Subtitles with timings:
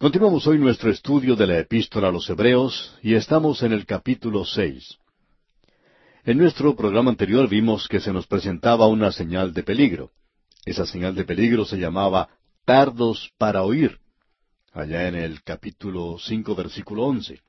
[0.00, 4.46] Continuamos hoy nuestro estudio de la epístola a los Hebreos y estamos en el capítulo
[4.46, 4.96] seis.
[6.24, 10.10] En nuestro programa anterior vimos que se nos presentaba una señal de peligro.
[10.64, 12.30] Esa señal de peligro se llamaba
[12.64, 13.98] tardos para oír,
[14.72, 17.42] allá en el capítulo cinco, versículo once.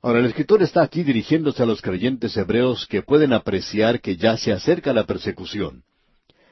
[0.00, 4.36] Ahora el escritor está aquí dirigiéndose a los creyentes hebreos que pueden apreciar que ya
[4.36, 5.82] se acerca la persecución.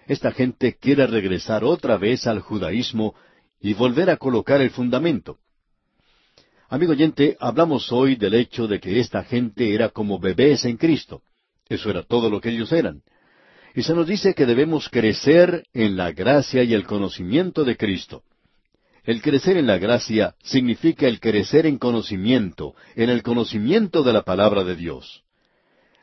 [0.08, 3.14] Esta gente quiere regresar otra vez al judaísmo
[3.60, 5.38] y volver a colocar el fundamento.
[6.68, 11.22] Amigo oyente, hablamos hoy del hecho de que esta gente era como bebés en Cristo.
[11.68, 13.02] Eso era todo lo que ellos eran.
[13.74, 18.22] Y se nos dice que debemos crecer en la gracia y el conocimiento de Cristo.
[19.04, 24.22] El crecer en la gracia significa el crecer en conocimiento, en el conocimiento de la
[24.22, 25.22] palabra de Dios.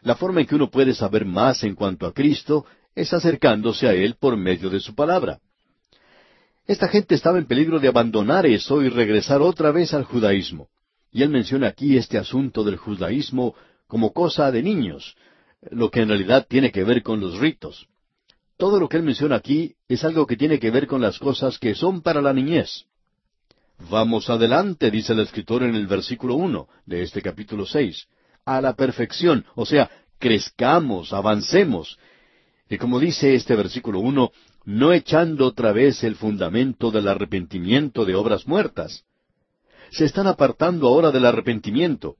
[0.01, 2.65] La forma en que uno puede saber más en cuanto a Cristo
[2.95, 5.39] es acercándose a Él por medio de su palabra.
[6.65, 10.69] Esta gente estaba en peligro de abandonar eso y regresar otra vez al judaísmo.
[11.11, 13.55] Y él menciona aquí este asunto del judaísmo
[13.87, 15.15] como cosa de niños,
[15.71, 17.87] lo que en realidad tiene que ver con los ritos.
[18.57, 21.59] Todo lo que él menciona aquí es algo que tiene que ver con las cosas
[21.59, 22.85] que son para la niñez.
[23.89, 28.07] Vamos adelante, dice el escritor en el versículo uno de este capítulo seis,
[28.45, 31.97] a la perfección, o sea, crezcamos, avancemos.
[32.69, 34.31] Y como dice este versículo uno,
[34.65, 39.03] no echando otra vez el fundamento del arrepentimiento de obras muertas.
[39.91, 42.15] Se están apartando ahora del arrepentimiento.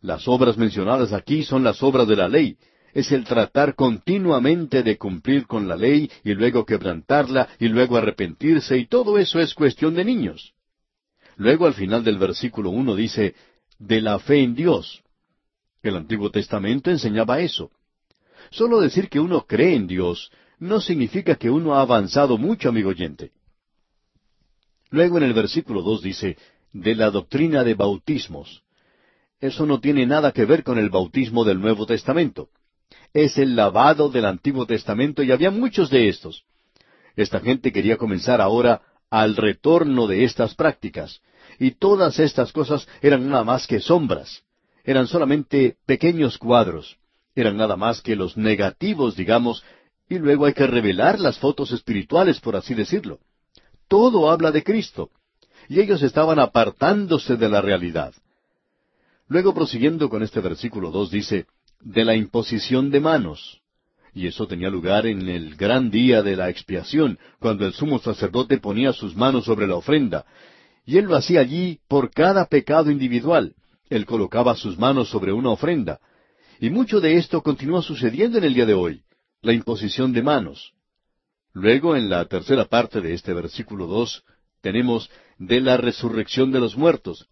[0.00, 2.56] Las obras mencionadas aquí son las obras de la ley.
[2.94, 8.78] Es el tratar continuamente de cumplir con la ley y luego quebrantarla y luego arrepentirse
[8.78, 10.54] y todo eso es cuestión de niños.
[11.36, 13.34] Luego al final del versículo uno dice,
[13.78, 15.02] de la fe en Dios.
[15.82, 17.70] El Antiguo Testamento enseñaba eso.
[18.50, 22.90] Solo decir que uno cree en Dios no significa que uno ha avanzado mucho, amigo
[22.90, 23.32] oyente.
[24.90, 26.36] Luego en el versículo dos dice,
[26.72, 28.62] de la doctrina de bautismos.
[29.40, 32.48] Eso no tiene nada que ver con el bautismo del Nuevo Testamento.
[33.12, 36.44] Es el lavado del Antiguo Testamento y había muchos de estos.
[37.16, 41.20] Esta gente quería comenzar ahora al retorno de estas prácticas,
[41.58, 44.42] y todas estas cosas eran nada más que sombras,
[44.84, 46.97] eran solamente pequeños cuadros,
[47.40, 49.62] eran nada más que los negativos, digamos,
[50.08, 53.20] y luego hay que revelar las fotos espirituales, por así decirlo.
[53.88, 55.10] Todo habla de Cristo.
[55.68, 58.14] Y ellos estaban apartándose de la realidad.
[59.28, 61.46] Luego, prosiguiendo con este versículo dos, dice,
[61.80, 63.60] de la imposición de manos.
[64.14, 68.58] Y eso tenía lugar en el gran día de la expiación, cuando el sumo sacerdote
[68.58, 70.24] ponía sus manos sobre la ofrenda.
[70.86, 73.54] Y él lo hacía allí por cada pecado individual.
[73.90, 76.00] Él colocaba sus manos sobre una ofrenda.
[76.60, 79.02] Y mucho de esto continúa sucediendo en el día de hoy
[79.42, 80.72] la imposición de manos.
[81.52, 84.24] Luego, en la tercera parte de este versículo dos,
[84.60, 85.08] tenemos
[85.38, 87.28] de la resurrección de los muertos.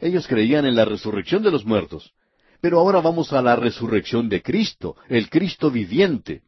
[0.00, 2.12] Ellos creían en la resurrección de los muertos,
[2.60, 6.42] pero ahora vamos a la resurrección de Cristo, el Cristo viviente.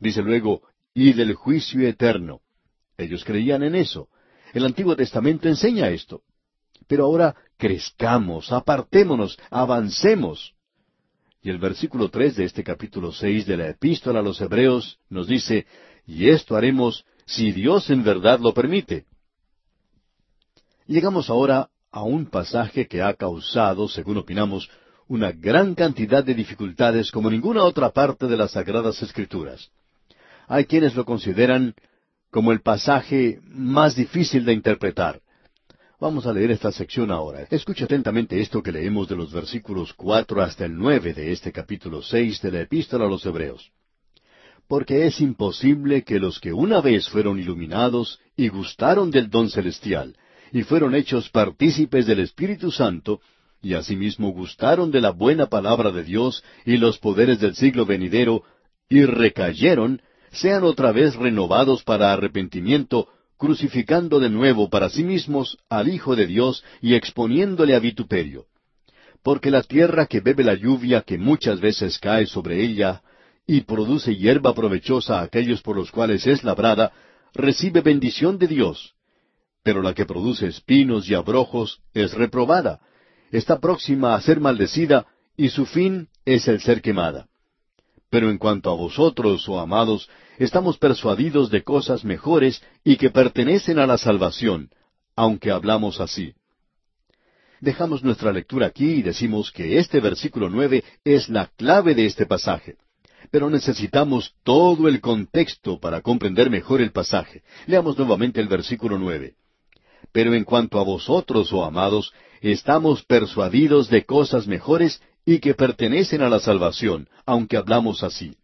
[0.00, 0.62] Dice luego,
[0.94, 2.40] y del juicio eterno.
[2.96, 4.08] Ellos creían en eso.
[4.54, 6.22] El Antiguo Testamento enseña esto.
[6.86, 10.54] Pero ahora crezcamos, apartémonos, avancemos.
[11.42, 15.28] Y el versículo tres de este capítulo seis de la Epístola a los Hebreos nos
[15.28, 15.66] dice,
[16.06, 19.04] y esto haremos si Dios en verdad lo permite.
[20.86, 24.68] Llegamos ahora a un pasaje que ha causado, según opinamos,
[25.06, 29.70] una gran cantidad de dificultades como ninguna otra parte de las Sagradas Escrituras.
[30.48, 31.74] Hay quienes lo consideran
[32.30, 35.20] como el pasaje más difícil de interpretar.
[36.00, 37.48] Vamos a leer esta sección ahora.
[37.50, 42.02] Escuche atentamente esto que leemos de los versículos cuatro hasta el nueve de este capítulo
[42.02, 43.72] seis de la Epístola a los Hebreos.
[44.68, 50.14] Porque es imposible que los que una vez fueron iluminados y gustaron del don celestial,
[50.52, 53.20] y fueron hechos partícipes del Espíritu Santo,
[53.60, 58.44] y asimismo gustaron de la buena palabra de Dios y los poderes del siglo venidero,
[58.88, 65.88] y recayeron, sean otra vez renovados para arrepentimiento, crucificando de nuevo para sí mismos al
[65.88, 68.46] Hijo de Dios y exponiéndole a vituperio.
[69.22, 73.02] Porque la tierra que bebe la lluvia que muchas veces cae sobre ella
[73.46, 76.92] y produce hierba provechosa a aquellos por los cuales es labrada,
[77.32, 78.94] recibe bendición de Dios.
[79.62, 82.80] Pero la que produce espinos y abrojos es reprobada,
[83.30, 85.06] está próxima a ser maldecida
[85.36, 87.28] y su fin es el ser quemada.
[88.10, 90.08] Pero en cuanto a vosotros, oh amados,
[90.38, 94.70] estamos persuadidos de cosas mejores y que pertenecen a la salvación,
[95.14, 96.34] aunque hablamos así.
[97.60, 102.24] Dejamos nuestra lectura aquí y decimos que este versículo nueve es la clave de este
[102.24, 102.76] pasaje.
[103.30, 107.42] Pero necesitamos todo el contexto para comprender mejor el pasaje.
[107.66, 109.34] Leamos nuevamente el versículo nueve.
[110.12, 116.22] pero en cuanto a vosotros, oh amados, estamos persuadidos de cosas mejores y que pertenecen
[116.22, 118.34] a la salvación, aunque hablamos así.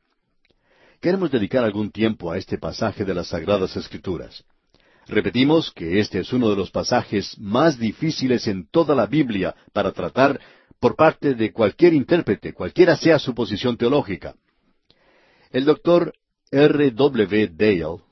[1.01, 4.45] Queremos dedicar algún tiempo a este pasaje de las Sagradas Escrituras.
[5.07, 9.93] Repetimos que este es uno de los pasajes más difíciles en toda la Biblia para
[9.93, 10.39] tratar
[10.79, 14.35] por parte de cualquier intérprete, cualquiera sea su posición teológica.
[15.53, 16.13] El doctor
[16.51, 16.91] R.
[16.91, 17.49] W.
[17.55, 18.03] Dale,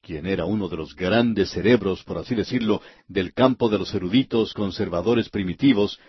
[0.00, 4.54] quien era uno de los grandes cerebros, por así decirlo, del campo de los eruditos
[4.54, 6.00] conservadores primitivos,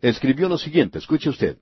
[0.00, 1.58] escribió lo siguiente, escuche usted.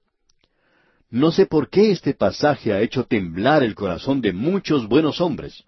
[1.11, 5.65] No sé por qué este pasaje ha hecho temblar el corazón de muchos buenos hombres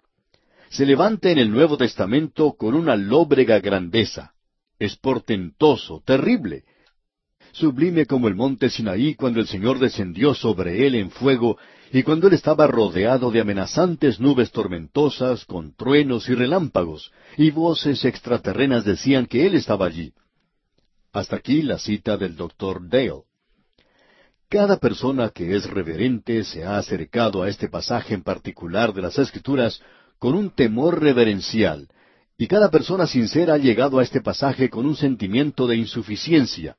[0.69, 4.33] se levanta en el Nuevo Testamento con una lóbrega grandeza.
[4.79, 6.63] Es portentoso, terrible.
[7.51, 11.57] Sublime como el monte Sinaí cuando el Señor descendió sobre él en fuego
[11.91, 18.03] y cuando él estaba rodeado de amenazantes nubes tormentosas, con truenos y relámpagos, y voces
[18.03, 20.11] extraterrenas decían que él estaba allí.
[21.17, 23.23] Hasta aquí la cita del doctor Dale.
[24.47, 29.17] Cada persona que es reverente se ha acercado a este pasaje en particular de las
[29.17, 29.81] Escrituras
[30.19, 31.87] con un temor reverencial,
[32.37, 36.77] y cada persona sincera ha llegado a este pasaje con un sentimiento de insuficiencia.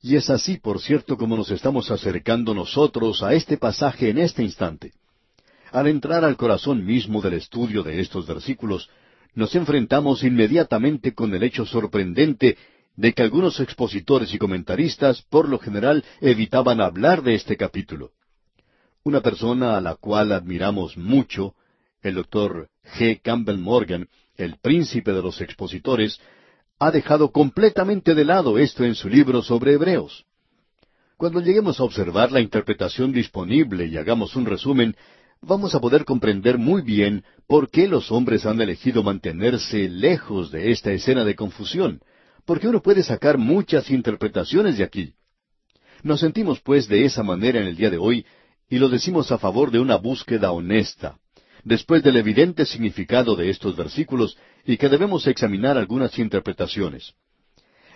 [0.00, 4.42] Y es así, por cierto, como nos estamos acercando nosotros a este pasaje en este
[4.42, 4.90] instante.
[5.70, 8.90] Al entrar al corazón mismo del estudio de estos versículos,
[9.36, 12.58] nos enfrentamos inmediatamente con el hecho sorprendente
[12.96, 18.12] de que algunos expositores y comentaristas por lo general evitaban hablar de este capítulo.
[19.04, 21.54] Una persona a la cual admiramos mucho
[22.02, 22.68] el doctor
[22.98, 23.20] G.
[23.22, 26.20] Campbell Morgan, el príncipe de los expositores,
[26.78, 30.24] ha dejado completamente de lado esto en su libro sobre Hebreos.
[31.16, 34.96] Cuando lleguemos a observar la interpretación disponible y hagamos un resumen,
[35.40, 40.72] vamos a poder comprender muy bien por qué los hombres han elegido mantenerse lejos de
[40.72, 42.00] esta escena de confusión,
[42.44, 45.14] porque uno puede sacar muchas interpretaciones de aquí.
[46.02, 48.26] Nos sentimos pues de esa manera en el día de hoy
[48.68, 51.18] y lo decimos a favor de una búsqueda honesta,
[51.62, 57.14] después del evidente significado de estos versículos y que debemos examinar algunas interpretaciones.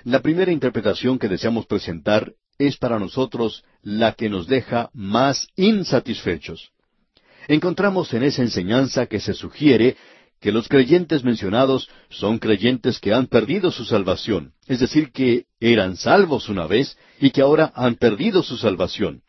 [0.05, 6.71] La primera interpretación que deseamos presentar es para nosotros la que nos deja más insatisfechos.
[7.49, 9.97] Encontramos en esa enseñanza que se sugiere
[10.41, 15.97] que los creyentes mencionados son creyentes que han perdido su salvación, es decir, que eran
[15.97, 19.23] salvos una vez y que ahora han perdido su salvación.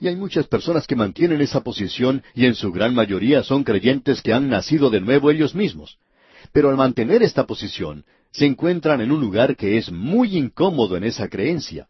[0.00, 4.22] Y hay muchas personas que mantienen esa posición y en su gran mayoría son creyentes
[4.22, 5.98] que han nacido de nuevo ellos mismos.
[6.52, 11.04] Pero al mantener esta posición, se encuentran en un lugar que es muy incómodo en
[11.04, 11.88] esa creencia,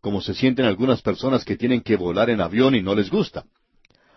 [0.00, 3.44] como se sienten algunas personas que tienen que volar en avión y no les gusta.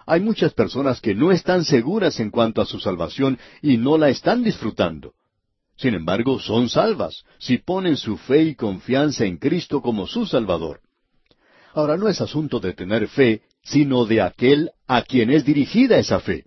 [0.09, 4.09] Hay muchas personas que no están seguras en cuanto a su salvación y no la
[4.09, 5.13] están disfrutando.
[5.77, 10.79] Sin embargo, son salvas si ponen su fe y confianza en Cristo como su Salvador.
[11.75, 16.19] Ahora no es asunto de tener fe, sino de aquel a quien es dirigida esa
[16.19, 16.45] fe.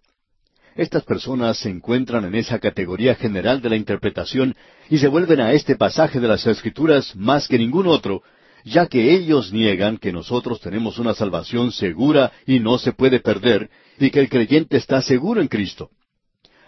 [0.74, 4.56] Estas personas se encuentran en esa categoría general de la interpretación
[4.90, 8.24] y se vuelven a este pasaje de las Escrituras más que ningún otro,
[8.64, 13.70] ya que ellos niegan que nosotros tenemos una salvación segura y no se puede perder,
[13.98, 15.90] y que el creyente está seguro en Cristo.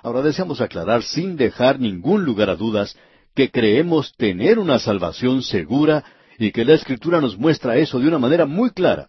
[0.02, 2.96] Ahora deseamos aclarar sin dejar ningún lugar a dudas
[3.35, 6.05] que creemos tener una salvación segura
[6.39, 9.08] y que la Escritura nos muestra eso de una manera muy clara.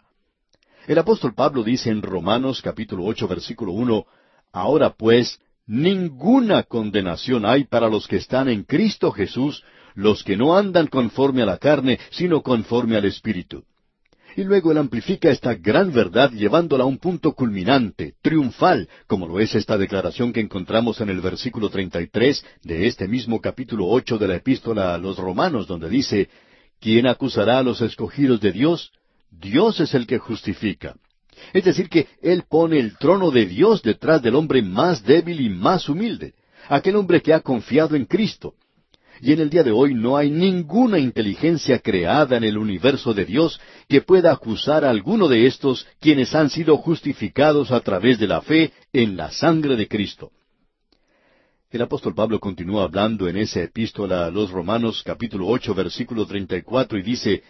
[0.88, 4.06] El apóstol Pablo dice en Romanos capítulo ocho versículo uno,
[4.52, 9.64] Ahora pues, ninguna condenación hay para los que están en Cristo Jesús,
[9.96, 13.64] los que no andan conforme a la carne, sino conforme al Espíritu.
[14.38, 19.40] Y luego él amplifica esta gran verdad llevándola a un punto culminante, triunfal, como lo
[19.40, 24.28] es esta declaración que encontramos en el versículo 33 de este mismo capítulo ocho de
[24.28, 26.30] la epístola a los Romanos, donde dice,
[26.82, 28.92] ¿Quién acusará a los escogidos de Dios?
[29.32, 30.96] Dios es el que justifica.
[31.54, 35.50] Es decir, que Él pone el trono de Dios detrás del hombre más débil y
[35.50, 36.34] más humilde,
[36.68, 38.54] aquel hombre que ha confiado en Cristo.
[39.26, 43.26] Y en el día de hoy no hay ninguna inteligencia creada en el universo de
[43.26, 48.28] Dios que pueda acusar a alguno de estos quienes han sido justificados a través de
[48.28, 50.32] la fe en la sangre de Cristo.
[51.72, 56.56] El apóstol Pablo continúa hablando en esa epístola a los Romanos capítulo ocho versículo treinta
[56.56, 57.42] y cuatro y dice,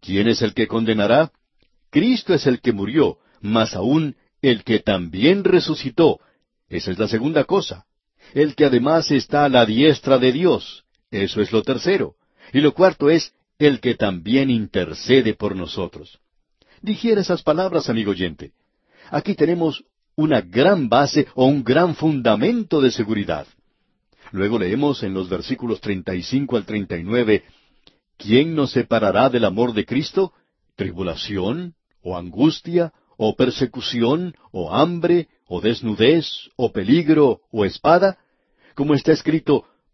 [0.00, 1.32] ¿Quién es el que condenará?
[1.90, 6.20] Cristo es el que murió, mas aún el que también resucitó.
[6.68, 7.84] Esa es la segunda cosa.
[8.32, 10.85] El que además está a la diestra de Dios.
[11.10, 12.14] Eso es lo tercero.
[12.52, 16.20] Y lo cuarto es el que también intercede por nosotros.
[16.82, 18.52] Dijera esas palabras, amigo oyente.
[19.10, 19.84] Aquí tenemos
[20.14, 23.46] una gran base o un gran fundamento de seguridad.
[24.32, 27.44] Luego leemos en los versículos 35 al 39,
[28.16, 30.32] ¿Quién nos separará del amor de Cristo?
[30.74, 31.74] ¿Tribulación?
[32.02, 32.92] ¿O angustia?
[33.16, 34.34] ¿O persecución?
[34.52, 35.28] ¿O hambre?
[35.46, 36.26] ¿O desnudez?
[36.56, 37.42] ¿O peligro?
[37.50, 38.18] ¿O espada?
[38.74, 39.64] Como está escrito,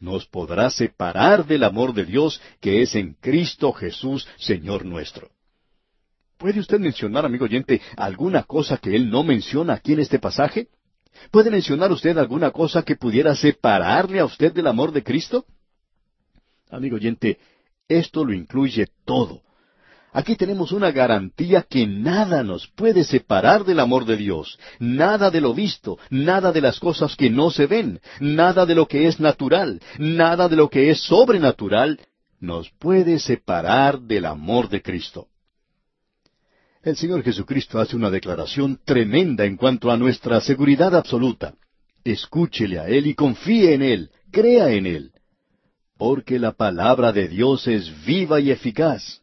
[0.00, 5.30] nos podrá separar del amor de Dios que es en Cristo Jesús, Señor nuestro.
[6.36, 10.68] ¿Puede usted mencionar, amigo oyente, alguna cosa que él no menciona aquí en este pasaje?
[11.32, 15.46] ¿Puede mencionar usted alguna cosa que pudiera separarle a usted del amor de Cristo?
[16.70, 17.38] Amigo oyente,
[17.88, 19.42] esto lo incluye todo.
[20.12, 25.40] Aquí tenemos una garantía que nada nos puede separar del amor de Dios, nada de
[25.40, 29.20] lo visto, nada de las cosas que no se ven, nada de lo que es
[29.20, 32.00] natural, nada de lo que es sobrenatural,
[32.40, 35.26] nos puede separar del amor de Cristo.
[36.82, 41.54] El Señor Jesucristo hace una declaración tremenda en cuanto a nuestra seguridad absoluta.
[42.02, 45.12] Escúchele a Él y confíe en Él, crea en Él.
[45.98, 49.20] Porque la palabra de Dios es viva y eficaz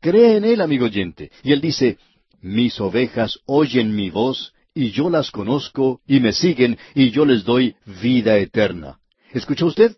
[0.00, 1.30] Cree en Él, amigo oyente.
[1.42, 1.98] Y Él dice,
[2.40, 7.44] mis ovejas oyen mi voz, y yo las conozco, y me siguen, y yo les
[7.44, 8.98] doy vida eterna.
[9.32, 9.96] ¿Escuchó usted?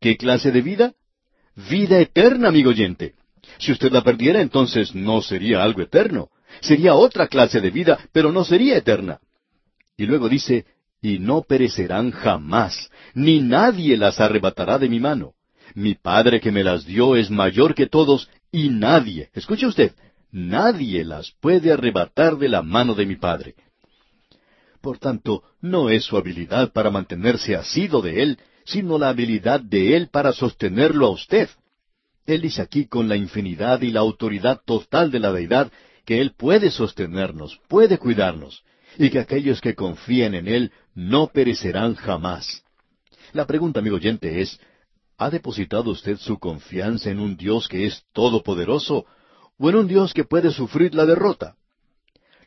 [0.00, 0.94] ¿Qué clase de vida?
[1.68, 3.14] Vida eterna, amigo oyente.
[3.58, 6.28] Si usted la perdiera, entonces no sería algo eterno.
[6.60, 9.18] Sería otra clase de vida, pero no sería eterna.
[9.96, 10.64] Y luego dice,
[11.02, 15.34] y no perecerán jamás, ni nadie las arrebatará de mi mano.
[15.74, 19.92] Mi Padre que me las dio es mayor que todos, y nadie, escuche usted,
[20.32, 23.54] nadie las puede arrebatar de la mano de mi Padre.
[24.80, 29.96] Por tanto, no es su habilidad para mantenerse asido de Él, sino la habilidad de
[29.96, 31.48] Él para sostenerlo a usted.
[32.26, 35.70] Él dice aquí con la infinidad y la autoridad total de la deidad
[36.04, 38.62] que Él puede sostenernos, puede cuidarnos,
[38.98, 42.64] y que aquellos que confíen en Él no perecerán jamás.
[43.32, 44.58] La pregunta, amigo oyente, es,
[45.20, 49.04] ¿Ha depositado usted su confianza en un Dios que es todopoderoso
[49.58, 51.56] o en un Dios que puede sufrir la derrota?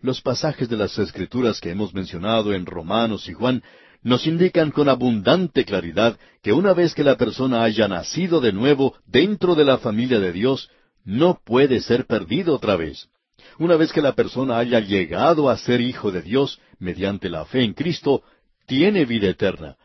[0.02, 3.62] Los pasajes de las Escrituras que hemos mencionado en Romanos y Juan
[4.02, 8.96] nos indican con abundante claridad que una vez que la persona haya nacido de nuevo
[9.06, 10.72] dentro de la familia de Dios,
[11.06, 13.08] no puede ser perdido otra vez.
[13.60, 17.64] Una vez que la persona haya llegado a ser hijo de Dios mediante la fe
[17.64, 18.24] en Cristo,
[18.66, 19.78] tiene vida eterna.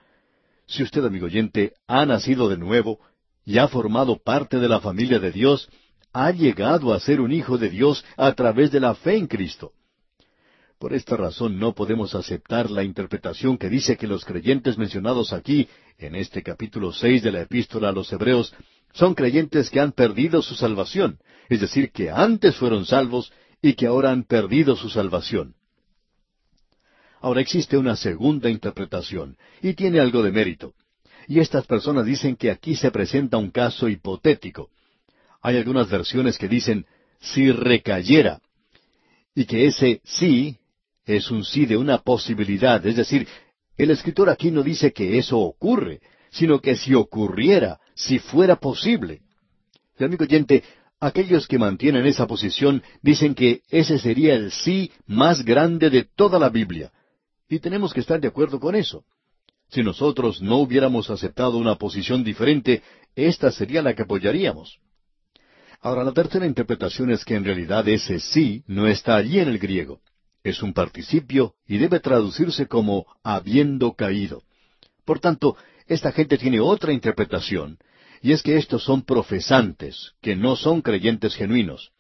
[0.69, 3.01] Si usted, amigo oyente, ha nacido de nuevo
[3.45, 5.71] y ha formado parte de la familia de Dios,
[6.13, 9.73] ha llegado a ser un hijo de Dios a través de la fe en Cristo.
[10.79, 15.69] Por esta razón no podemos aceptar la interpretación que dice que los creyentes mencionados aquí,
[15.97, 18.55] en este capítulo seis de la epístola a los Hebreos,
[18.93, 23.33] son creyentes que han perdido su salvación, es decir, que antes fueron salvos
[23.63, 25.55] y que ahora han perdido su salvación.
[27.21, 30.75] Ahora existe una segunda interpretación, y tiene algo de mérito.
[31.27, 34.71] Y estas personas dicen que aquí se presenta un caso hipotético.
[35.43, 36.87] Hay algunas versiones que dicen
[37.21, 38.41] si recayera,
[39.35, 40.57] y que ese sí
[41.05, 43.27] es un sí de una posibilidad, es decir,
[43.77, 49.23] el escritor aquí no dice que eso ocurre, sino que si ocurriera, si fuera posible.
[49.99, 50.65] Y amigo oyente,
[51.01, 56.39] aquellos que mantienen esa posición dicen que ese sería el sí más grande de toda
[56.39, 56.91] la Biblia,
[57.49, 59.05] y tenemos que estar de acuerdo con eso.
[59.71, 62.83] Si nosotros no hubiéramos aceptado una posición diferente,
[63.15, 64.79] esta sería la que apoyaríamos.
[65.81, 69.59] Ahora, la tercera interpretación es que en realidad ese sí no está allí en el
[69.59, 70.01] griego.
[70.43, 74.43] Es un participio y debe traducirse como habiendo caído.
[75.05, 77.79] Por tanto, esta gente tiene otra interpretación,
[78.21, 81.93] y es que estos son profesantes, que no son creyentes genuinos.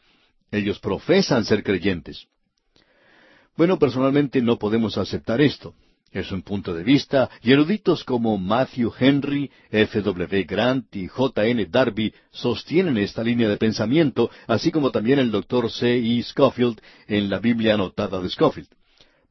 [0.50, 2.26] Ellos profesan ser creyentes.
[3.58, 5.74] Bueno, personalmente no podemos aceptar esto.
[6.12, 10.00] Es un punto de vista, y eruditos como Matthew Henry, F.
[10.00, 10.44] W.
[10.44, 11.44] Grant y J.
[11.44, 11.66] N.
[11.66, 15.98] Darby sostienen esta línea de pensamiento, así como también el doctor C.
[15.98, 16.22] E.
[16.22, 18.68] Scofield en la Biblia anotada de Scofield.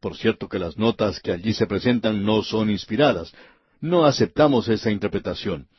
[0.02, 3.34] Por cierto que las notas que allí se presentan no son inspiradas.
[3.80, 5.70] No aceptamos esa interpretación.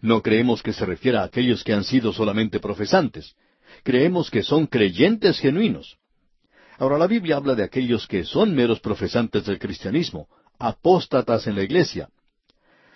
[0.00, 3.36] No creemos que se refiera a aquellos que han sido solamente profesantes.
[3.84, 5.98] Creemos que son creyentes genuinos.
[6.78, 11.62] Ahora la Biblia habla de aquellos que son meros profesantes del cristianismo, apóstatas en la
[11.62, 12.08] iglesia.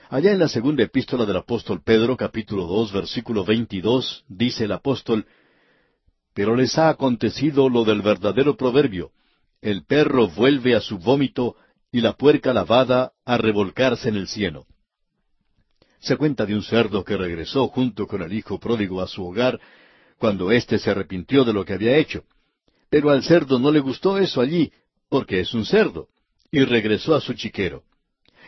[0.09, 5.27] Allá en la segunda epístola del apóstol Pedro, capítulo dos, versículo veintidós, dice el apóstol,
[6.33, 9.11] Pero les ha acontecido lo del verdadero proverbio,
[9.61, 11.57] el perro vuelve a su vómito
[11.91, 14.67] y la puerca lavada a revolcarse en el cieno.
[15.99, 19.59] Se cuenta de un cerdo que regresó junto con el hijo pródigo a su hogar
[20.19, 22.25] cuando éste se arrepintió de lo que había hecho.
[22.91, 24.73] Pero al cerdo no le gustó eso allí,
[25.09, 26.09] porque es un cerdo,
[26.51, 27.85] y regresó a su chiquero.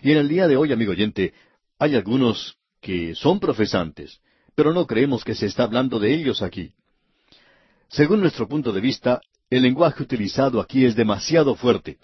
[0.02, 1.35] Y en el día de hoy, amigo oyente,
[1.78, 4.21] hay algunos que son profesantes,
[4.54, 6.73] pero no creemos que se está hablando de ellos aquí.
[7.88, 11.99] Según nuestro punto de vista, el lenguaje utilizado aquí es demasiado fuerte.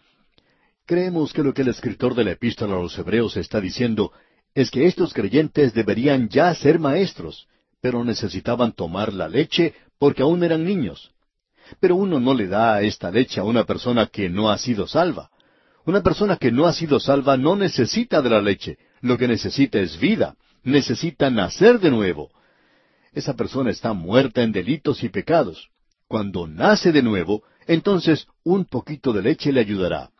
[0.86, 4.12] Creemos que lo que el escritor de la epístola a los Hebreos está diciendo
[4.54, 7.48] es que estos creyentes deberían ya ser maestros,
[7.80, 11.13] pero necesitaban tomar la leche porque aún eran niños.
[11.80, 15.30] Pero uno no le da esta leche a una persona que no ha sido salva.
[15.86, 19.78] Una persona que no ha sido salva no necesita de la leche, lo que necesita
[19.78, 22.30] es vida, necesita nacer de nuevo.
[23.12, 25.68] Esa persona está muerta en delitos y pecados.
[26.08, 30.10] Cuando nace de nuevo, entonces un poquito de leche le ayudará.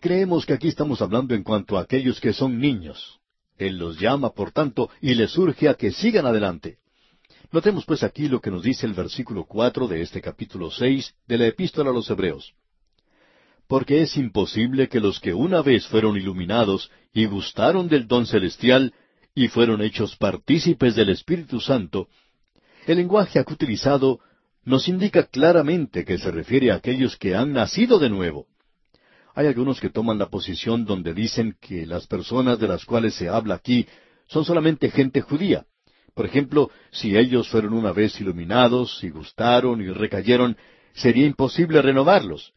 [0.00, 3.20] Creemos que aquí estamos hablando en cuanto a aquellos que son niños.
[3.58, 6.78] Él los llama, por tanto, y les urge a que sigan adelante.
[7.52, 11.38] Notemos pues aquí lo que nos dice el versículo cuatro de este capítulo seis de
[11.38, 12.54] la Epístola a los Hebreos
[13.72, 18.92] porque es imposible que los que una vez fueron iluminados y gustaron del don celestial
[19.34, 22.08] y fueron hechos partícipes del Espíritu Santo,
[22.86, 24.20] el lenguaje aquí utilizado
[24.62, 28.46] nos indica claramente que se refiere a aquellos que han nacido de nuevo.
[29.34, 33.30] Hay algunos que toman la posición donde dicen que las personas de las cuales se
[33.30, 33.86] habla aquí
[34.26, 35.64] son solamente gente judía.
[36.14, 40.56] Por ejemplo, si ellos fueron una vez iluminados y gustaron y recayeron,
[40.94, 42.52] sería imposible renovarlos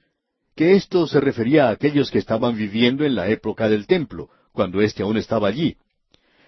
[0.55, 4.81] que esto se refería a aquellos que estaban viviendo en la época del templo, cuando
[4.81, 5.75] éste aún estaba allí.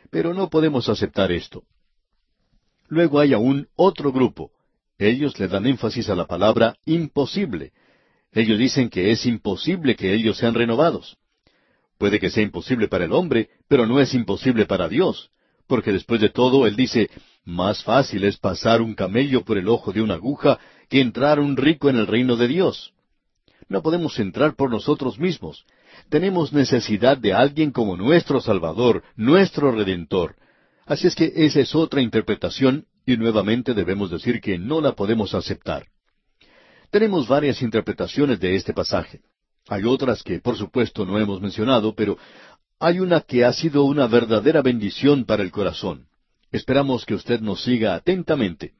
[0.09, 1.63] Pero no podemos aceptar esto.
[2.87, 4.51] Luego hay aún otro grupo.
[4.97, 7.73] Ellos le dan énfasis a la palabra imposible.
[8.31, 11.17] Ellos dicen que es imposible que ellos sean renovados.
[11.97, 15.31] Puede que sea imposible para el hombre, pero no es imposible para Dios,
[15.67, 17.09] porque después de todo Él dice,
[17.45, 21.55] más fácil es pasar un camello por el ojo de una aguja que entrar un
[21.55, 22.93] rico en el reino de Dios.
[23.69, 25.65] No podemos entrar por nosotros mismos.
[26.09, 30.35] Tenemos necesidad de alguien como nuestro Salvador, nuestro Redentor.
[30.85, 35.33] Así es que esa es otra interpretación y nuevamente debemos decir que no la podemos
[35.33, 35.87] aceptar.
[36.91, 39.21] Tenemos varias interpretaciones de este pasaje.
[39.69, 42.17] Hay otras que por supuesto no hemos mencionado, pero
[42.79, 46.07] hay una que ha sido una verdadera bendición para el corazón.
[46.51, 48.73] Esperamos que usted nos siga atentamente.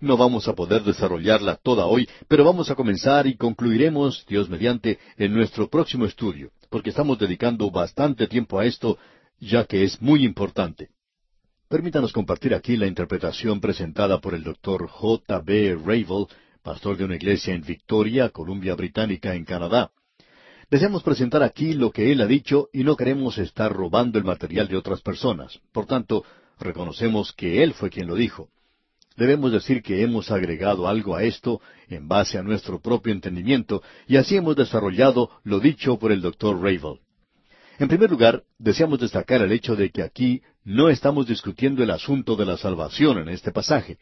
[0.00, 4.98] No vamos a poder desarrollarla toda hoy, pero vamos a comenzar y concluiremos, Dios mediante,
[5.16, 8.98] en nuestro próximo estudio, porque estamos dedicando bastante tiempo a esto,
[9.38, 10.90] ya que es muy importante.
[11.68, 15.40] Permítanos compartir aquí la interpretación presentada por el doctor J.
[15.40, 15.76] B.
[15.84, 16.26] Ravel,
[16.62, 19.90] pastor de una iglesia en Victoria, Columbia Británica, en Canadá.
[20.68, 24.66] Deseamos presentar aquí lo que él ha dicho y no queremos estar robando el material
[24.66, 25.60] de otras personas.
[25.72, 26.24] Por tanto,
[26.58, 28.48] reconocemos que él fue quien lo dijo.
[29.16, 34.16] Debemos decir que hemos agregado algo a esto en base a nuestro propio entendimiento y
[34.16, 36.98] así hemos desarrollado lo dicho por el doctor Ravel.
[37.78, 42.34] En primer lugar, deseamos destacar el hecho de que aquí no estamos discutiendo el asunto
[42.34, 43.98] de la salvación en este pasaje.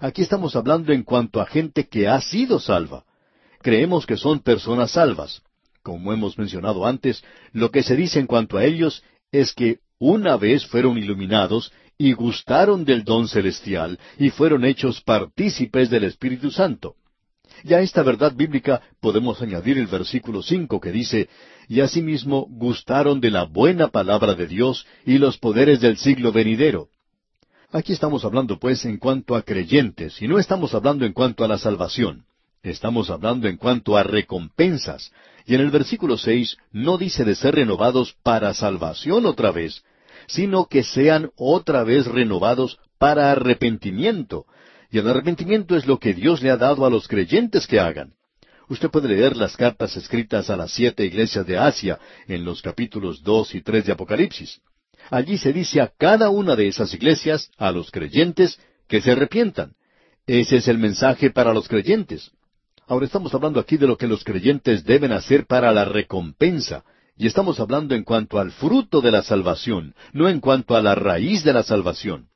[0.00, 3.04] Aquí estamos hablando en cuanto a gente que ha sido salva.
[3.62, 5.42] Creemos que son personas salvas.
[5.82, 10.36] Como hemos mencionado antes, lo que se dice en cuanto a ellos es que una
[10.36, 16.96] vez fueron iluminados y gustaron del don celestial y fueron hechos partícipes del Espíritu Santo.
[17.64, 21.28] Y a esta verdad bíblica podemos añadir el versículo cinco que dice,
[21.68, 26.88] y asimismo gustaron de la buena palabra de Dios y los poderes del siglo venidero.
[27.70, 31.48] Aquí estamos hablando pues en cuanto a creyentes, y no estamos hablando en cuanto a
[31.48, 32.24] la salvación.
[32.62, 35.12] Estamos hablando en cuanto a recompensas.
[35.50, 39.82] Y en el versículo seis no dice de ser renovados para salvación otra vez,
[40.28, 44.46] sino que sean otra vez renovados para arrepentimiento.
[44.92, 48.12] Y el arrepentimiento es lo que Dios le ha dado a los creyentes que hagan.
[48.68, 53.24] Usted puede leer las cartas escritas a las siete iglesias de Asia en los capítulos
[53.24, 54.60] dos y tres de Apocalipsis.
[55.10, 59.72] Allí se dice a cada una de esas iglesias, a los creyentes, que se arrepientan.
[60.28, 62.30] Ese es el mensaje para los creyentes.
[62.90, 66.82] Ahora estamos hablando aquí de lo que los creyentes deben hacer para la recompensa,
[67.16, 70.96] y estamos hablando en cuanto al fruto de la salvación, no en cuanto a la
[70.96, 72.30] raíz de la salvación.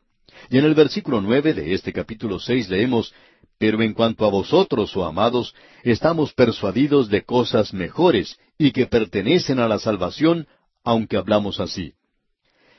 [0.50, 3.12] Y en el versículo nueve de este capítulo seis leemos
[3.58, 9.58] Pero en cuanto a vosotros, oh amados, estamos persuadidos de cosas mejores y que pertenecen
[9.58, 10.46] a la salvación,
[10.84, 11.94] aunque hablamos así.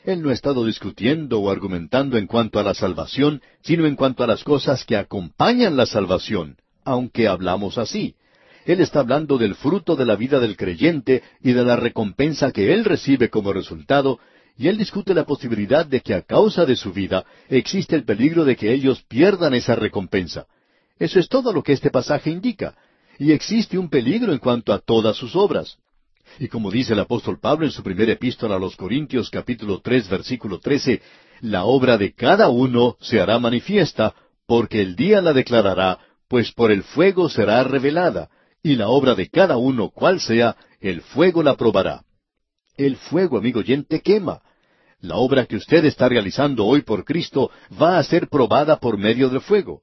[0.05, 4.23] Él no ha estado discutiendo o argumentando en cuanto a la salvación, sino en cuanto
[4.23, 8.15] a las cosas que acompañan la salvación, aunque hablamos así.
[8.65, 12.73] Él está hablando del fruto de la vida del creyente y de la recompensa que
[12.73, 14.19] él recibe como resultado,
[14.57, 18.45] y él discute la posibilidad de que a causa de su vida existe el peligro
[18.45, 20.47] de que ellos pierdan esa recompensa.
[20.97, 22.75] Eso es todo lo que este pasaje indica,
[23.19, 25.77] y existe un peligro en cuanto a todas sus obras.
[26.39, 30.09] Y como dice el apóstol Pablo en su primera epístola a los Corintios capítulo tres
[30.09, 31.01] versículo trece,
[31.41, 34.15] la obra de cada uno se hará manifiesta,
[34.47, 38.29] porque el día la declarará, pues por el fuego será revelada,
[38.63, 42.03] y la obra de cada uno, cual sea, el fuego la probará.
[42.77, 44.41] El fuego, amigo oyente, quema.
[45.01, 49.29] La obra que usted está realizando hoy por Cristo va a ser probada por medio
[49.29, 49.81] del fuego.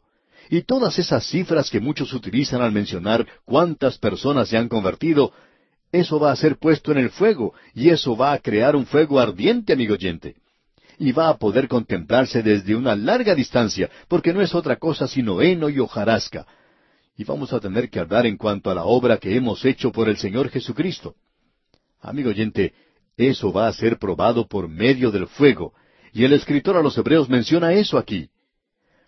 [0.50, 5.32] Y todas esas cifras que muchos utilizan al mencionar cuántas personas se han convertido,
[5.92, 9.20] eso va a ser puesto en el fuego, y eso va a crear un fuego
[9.20, 10.41] ardiente, amigo oyente.
[10.98, 15.40] Y va a poder contemplarse desde una larga distancia, porque no es otra cosa sino
[15.40, 16.46] heno y hojarasca.
[17.16, 20.08] Y vamos a tener que hablar en cuanto a la obra que hemos hecho por
[20.08, 21.14] el Señor Jesucristo.
[22.00, 22.74] Amigo oyente,
[23.16, 25.74] eso va a ser probado por medio del fuego,
[26.12, 28.28] y el escritor a los Hebreos menciona eso aquí.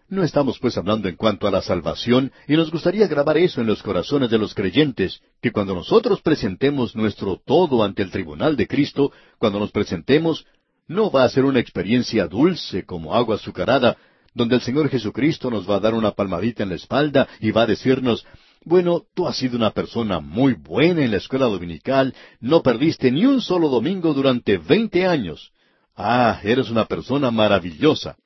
[0.08, 3.66] No estamos pues hablando en cuanto a la salvación, y nos gustaría grabar eso en
[3.66, 8.66] los corazones de los creyentes, que cuando nosotros presentemos nuestro todo ante el tribunal de
[8.66, 10.46] Cristo, cuando nos presentemos,
[10.86, 13.96] no va a ser una experiencia dulce como agua azucarada,
[14.34, 17.62] donde el Señor Jesucristo nos va a dar una palmadita en la espalda y va
[17.62, 18.26] a decirnos,
[18.64, 23.24] bueno, tú has sido una persona muy buena en la escuela dominical, no perdiste ni
[23.24, 25.52] un solo domingo durante veinte años.
[25.96, 28.16] Ah, eres una persona maravillosa.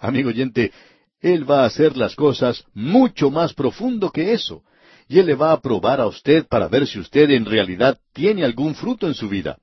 [0.00, 0.72] Amigo oyente,
[1.20, 4.62] él va a hacer las cosas mucho más profundo que eso.
[5.08, 8.44] Y Él le va a probar a usted para ver si usted en realidad tiene
[8.44, 9.58] algún fruto en su vida.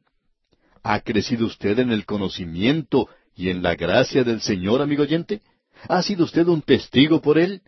[0.88, 5.42] ¿Ha crecido usted en el conocimiento y en la gracia del Señor, amigo oyente?
[5.90, 7.64] ¿Ha sido usted un testigo por Él?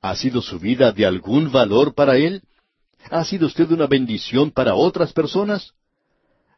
[0.00, 2.42] ¿Ha sido su vida de algún valor para Él?
[3.10, 5.72] ¿Ha sido usted una bendición para otras personas?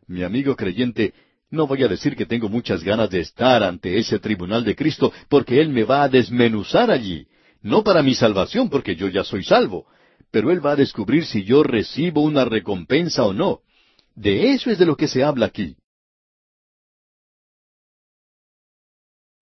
[0.06, 1.14] Mi amigo creyente,
[1.48, 5.14] no voy a decir que tengo muchas ganas de estar ante ese tribunal de Cristo,
[5.30, 7.26] porque Él me va a desmenuzar allí.
[7.62, 9.86] No para mi salvación, porque yo ya soy salvo,
[10.30, 13.60] pero Él va a descubrir si yo recibo una recompensa o no.
[14.14, 15.74] De eso es de lo que se habla aquí.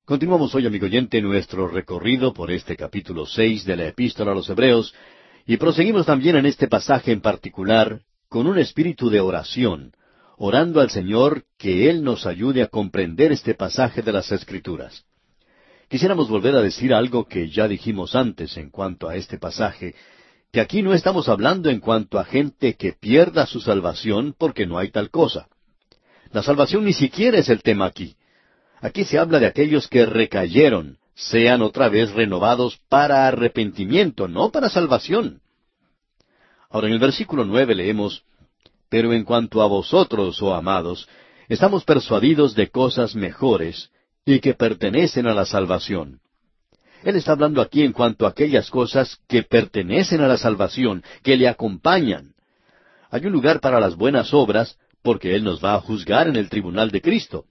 [0.06, 4.50] Continuamos hoy, amigo oyente, nuestro recorrido por este capítulo seis de la Epístola a los
[4.50, 4.94] Hebreos,
[5.46, 9.92] y proseguimos también en este pasaje en particular con un espíritu de oración,
[10.36, 15.06] orando al Señor que Él nos ayude a comprender este pasaje de las Escrituras.
[15.88, 19.94] Quisiéramos volver a decir algo que ya dijimos antes en cuanto a este pasaje,
[20.52, 24.76] que aquí no estamos hablando en cuanto a gente que pierda su salvación porque no
[24.76, 25.48] hay tal cosa.
[26.30, 28.16] La salvación ni siquiera es el tema aquí.
[28.84, 34.68] Aquí se habla de aquellos que recayeron, sean otra vez renovados para arrepentimiento, no para
[34.68, 35.40] salvación.
[36.68, 38.24] Ahora en el versículo nueve leemos,
[38.90, 41.08] pero en cuanto a vosotros, oh amados,
[41.48, 43.90] estamos persuadidos de cosas mejores
[44.26, 46.20] y que pertenecen a la salvación.
[47.04, 51.38] Él está hablando aquí en cuanto a aquellas cosas que pertenecen a la salvación, que
[51.38, 52.34] le acompañan.
[53.10, 56.50] Hay un lugar para las buenas obras, porque Él nos va a juzgar en el
[56.50, 57.46] tribunal de Cristo.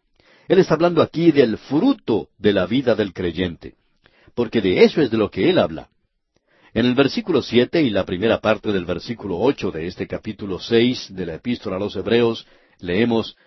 [0.48, 3.76] Él está hablando aquí del fruto de la vida del creyente,
[4.36, 5.90] porque de eso es de lo que Él habla.
[6.74, 11.08] En el versículo siete y la primera parte del versículo ocho de este capítulo seis
[11.10, 12.48] de la Epístola a los Hebreos,
[12.80, 13.38] leemos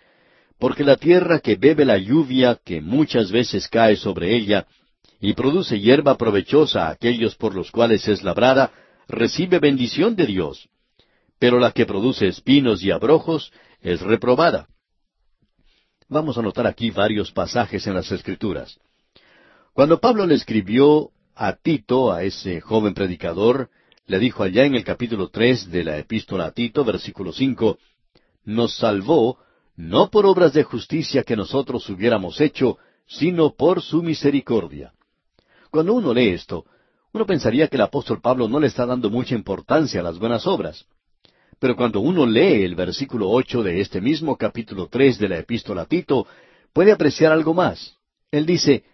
[0.58, 4.66] Porque la tierra que bebe la lluvia que muchas veces cae sobre ella,
[5.20, 8.72] y produce hierba provechosa a aquellos por los cuales es labrada,
[9.08, 10.68] recibe bendición de Dios.
[11.38, 14.68] Pero la que produce espinos y abrojos es reprobada.
[16.08, 18.78] Vamos a notar aquí varios pasajes en las Escrituras.
[19.72, 23.70] Cuando Pablo le escribió a Tito, a ese joven predicador,
[24.06, 27.78] le dijo allá en el capítulo tres de la epístola a Tito, versículo cinco,
[28.44, 29.38] nos salvó
[29.74, 34.92] no por obras de justicia que nosotros hubiéramos hecho, sino por su misericordia.
[35.70, 36.66] Cuando uno lee esto,
[37.12, 40.46] uno pensaría que el apóstol Pablo no le está dando mucha importancia a las buenas
[40.46, 40.86] obras.
[41.58, 45.82] Pero cuando uno lee el versículo ocho de este mismo capítulo tres de la epístola
[45.82, 46.26] a Tito,
[46.72, 47.96] puede apreciar algo más.
[48.30, 48.84] Él dice,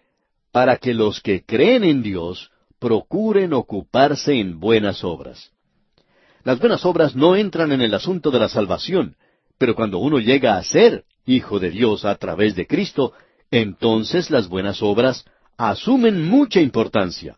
[0.51, 5.51] para que los que creen en Dios procuren ocuparse en buenas obras.
[6.43, 9.15] Las buenas obras no entran en el asunto de la salvación,
[9.57, 13.13] pero cuando uno llega a ser hijo de Dios a través de Cristo,
[13.51, 15.25] entonces las buenas obras
[15.57, 17.37] asumen mucha importancia.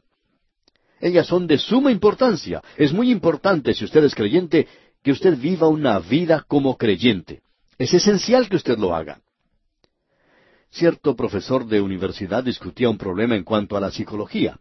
[1.00, 2.64] Ellas son de suma importancia.
[2.78, 4.68] Es muy importante, si usted es creyente,
[5.06, 7.44] que usted viva una vida como creyente.
[7.78, 9.22] Es esencial que usted lo haga.
[10.72, 14.60] Cierto profesor de universidad discutía un problema en cuanto a la psicología.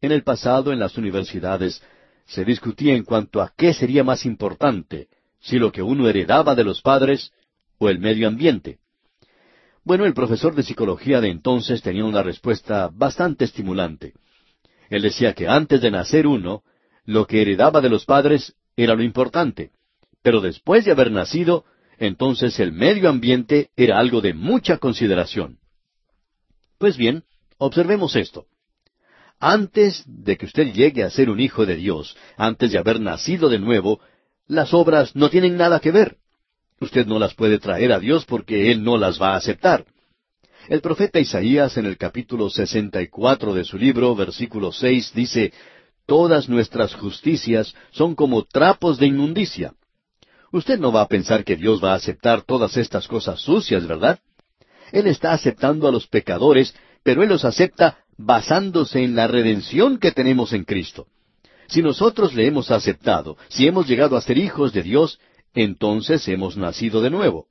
[0.00, 1.82] En el pasado, en las universidades,
[2.24, 6.64] se discutía en cuanto a qué sería más importante, si lo que uno heredaba de
[6.64, 7.30] los padres
[7.76, 8.78] o el medio ambiente.
[9.84, 14.14] Bueno, el profesor de psicología de entonces tenía una respuesta bastante estimulante.
[14.88, 16.62] Él decía que antes de nacer uno,
[17.04, 19.72] lo que heredaba de los padres era lo importante,
[20.22, 21.64] pero después de haber nacido,
[21.98, 25.58] entonces el medio ambiente era algo de mucha consideración.
[26.78, 27.24] Pues bien,
[27.58, 28.46] observemos esto.
[29.40, 33.48] Antes de que usted llegue a ser un hijo de Dios, antes de haber nacido
[33.48, 34.00] de nuevo,
[34.46, 36.16] las obras no tienen nada que ver.
[36.80, 39.86] Usted no las puede traer a Dios porque Él no las va a aceptar.
[40.68, 45.52] El profeta Isaías en el capítulo 64 de su libro, versículo 6, dice,
[46.08, 49.74] Todas nuestras justicias son como trapos de inmundicia.
[50.50, 54.18] Usted no va a pensar que Dios va a aceptar todas estas cosas sucias, ¿verdad?
[54.90, 60.10] Él está aceptando a los pecadores, pero Él los acepta basándose en la redención que
[60.10, 61.08] tenemos en Cristo.
[61.66, 65.20] Si nosotros le hemos aceptado, si hemos llegado a ser hijos de Dios,
[65.52, 67.48] entonces hemos nacido de nuevo.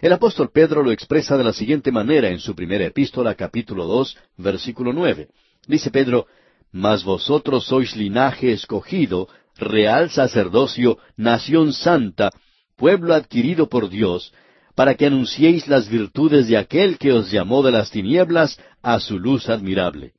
[0.00, 4.16] El apóstol Pedro lo expresa de la siguiente manera en su primera epístola, capítulo dos,
[4.36, 5.30] versículo nueve.
[5.66, 6.28] Dice Pedro,
[6.72, 12.30] Mas vosotros sois linaje escogido, real sacerdocio, nación santa,
[12.76, 14.32] pueblo adquirido por Dios,
[14.74, 19.18] para que anunciéis las virtudes de aquel que os llamó de las tinieblas a su
[19.18, 20.14] luz admirable.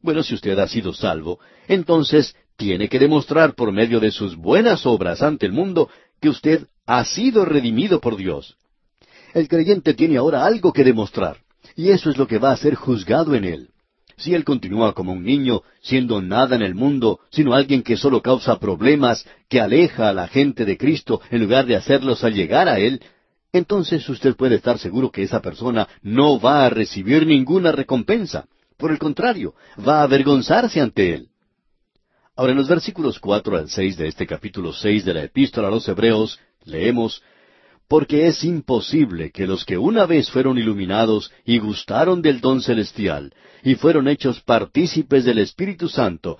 [0.00, 4.84] Bueno, si usted ha sido salvo, entonces tiene que demostrar por medio de sus buenas
[4.84, 5.88] obras ante el mundo
[6.20, 8.56] que usted ha sido redimido por Dios.
[9.32, 11.38] El creyente tiene ahora algo que demostrar,
[11.74, 13.71] y eso es lo que va a ser juzgado en él.
[14.16, 18.22] Si él continúa como un niño, siendo nada en el mundo, sino alguien que solo
[18.22, 22.68] causa problemas, que aleja a la gente de Cristo en lugar de hacerlos al llegar
[22.68, 23.00] a Él,
[23.52, 28.46] entonces usted puede estar seguro que esa persona no va a recibir ninguna recompensa.
[28.78, 29.54] Por el contrario,
[29.86, 31.28] va a avergonzarse ante Él.
[32.34, 35.70] Ahora en los versículos cuatro al seis de este capítulo seis de la Epístola a
[35.70, 37.22] los Hebreos, leemos
[37.92, 43.34] porque es imposible que los que una vez fueron iluminados y gustaron del don celestial,
[43.62, 46.38] y fueron hechos partícipes del Espíritu Santo,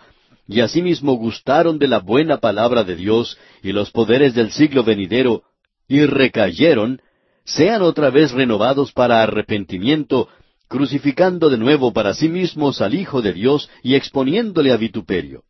[0.48, 5.42] y asimismo gustaron de la buena palabra de Dios y los poderes del siglo venidero,
[5.88, 7.02] y recayeron,
[7.44, 10.28] sean otra vez renovados para arrepentimiento,
[10.68, 15.44] crucificando de nuevo para sí mismos al Hijo de Dios y exponiéndole a vituperio.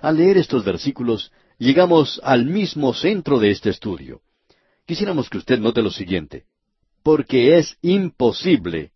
[0.00, 4.22] Al leer estos versículos, llegamos al mismo centro de este estudio.
[4.86, 6.44] Quisiéramos que usted note lo siguiente,
[7.02, 8.92] porque es imposible,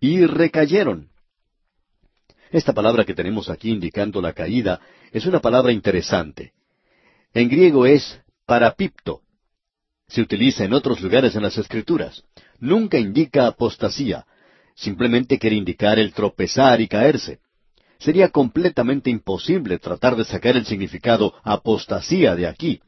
[0.00, 1.10] y recayeron.
[2.50, 4.80] Esta palabra que tenemos aquí indicando la caída
[5.12, 6.52] es una palabra interesante.
[7.32, 9.22] En griego es parapipto.
[10.08, 12.24] Se utiliza en otros lugares en las Escrituras.
[12.58, 14.26] Nunca indica apostasía.
[14.74, 17.40] Simplemente quiere indicar el tropezar y caerse.
[17.98, 22.80] Sería completamente imposible tratar de sacar el significado apostasía de aquí.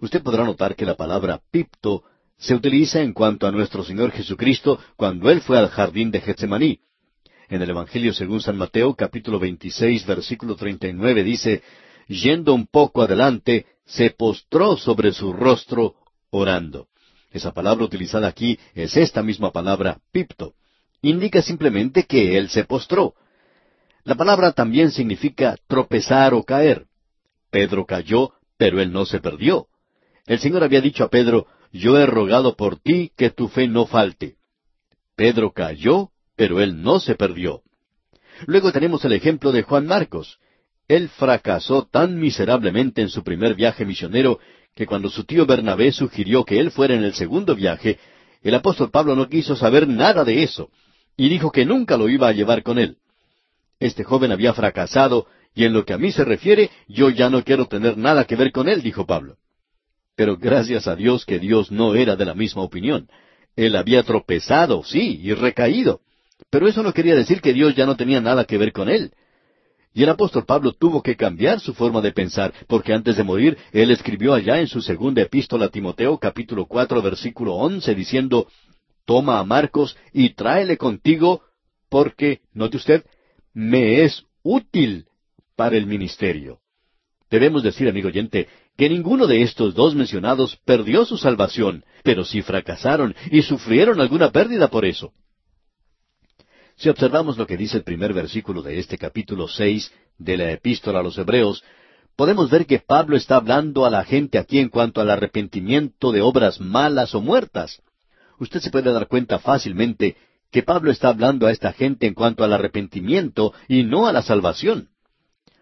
[0.00, 2.04] Usted podrá notar que la palabra pipto
[2.38, 6.80] se utiliza en cuanto a nuestro Señor Jesucristo cuando Él fue al jardín de Getsemaní.
[7.50, 11.62] En el Evangelio según San Mateo capítulo 26 versículo 39 dice,
[12.08, 15.96] Yendo un poco adelante, se postró sobre su rostro
[16.30, 16.88] orando.
[17.30, 20.54] Esa palabra utilizada aquí es esta misma palabra pipto.
[21.02, 23.14] Indica simplemente que Él se postró.
[24.04, 26.86] La palabra también significa tropezar o caer.
[27.50, 29.66] Pedro cayó, pero él no se perdió.
[30.30, 33.86] El Señor había dicho a Pedro, yo he rogado por ti que tu fe no
[33.86, 34.36] falte.
[35.16, 37.62] Pedro cayó, pero él no se perdió.
[38.46, 40.38] Luego tenemos el ejemplo de Juan Marcos.
[40.86, 44.38] Él fracasó tan miserablemente en su primer viaje misionero
[44.76, 47.98] que cuando su tío Bernabé sugirió que él fuera en el segundo viaje,
[48.40, 50.70] el apóstol Pablo no quiso saber nada de eso,
[51.16, 52.98] y dijo que nunca lo iba a llevar con él.
[53.80, 57.42] Este joven había fracasado, y en lo que a mí se refiere, yo ya no
[57.42, 59.39] quiero tener nada que ver con él, dijo Pablo.
[60.20, 63.08] Pero gracias a Dios que Dios no era de la misma opinión.
[63.56, 66.02] Él había tropezado, sí, y recaído.
[66.50, 69.14] Pero eso no quería decir que Dios ya no tenía nada que ver con él.
[69.94, 73.56] Y el apóstol Pablo tuvo que cambiar su forma de pensar, porque antes de morir,
[73.72, 78.46] él escribió allá en su segunda epístola a Timoteo, capítulo cuatro, versículo once, diciendo,
[79.06, 81.44] Toma a Marcos y tráele contigo,
[81.88, 83.06] porque, note usted,
[83.54, 85.06] me es útil
[85.56, 86.60] para el ministerio.
[87.30, 88.48] Debemos decir, amigo oyente,
[88.80, 94.30] que ninguno de estos dos mencionados perdió su salvación, pero sí fracasaron y sufrieron alguna
[94.30, 95.12] pérdida por eso.
[96.76, 101.00] Si observamos lo que dice el primer versículo de este capítulo seis de la epístola
[101.00, 101.62] a los Hebreos,
[102.16, 106.22] podemos ver que Pablo está hablando a la gente aquí en cuanto al arrepentimiento de
[106.22, 107.82] obras malas o muertas.
[108.38, 110.16] usted se puede dar cuenta fácilmente
[110.50, 114.22] que Pablo está hablando a esta gente en cuanto al arrepentimiento y no a la
[114.22, 114.88] salvación.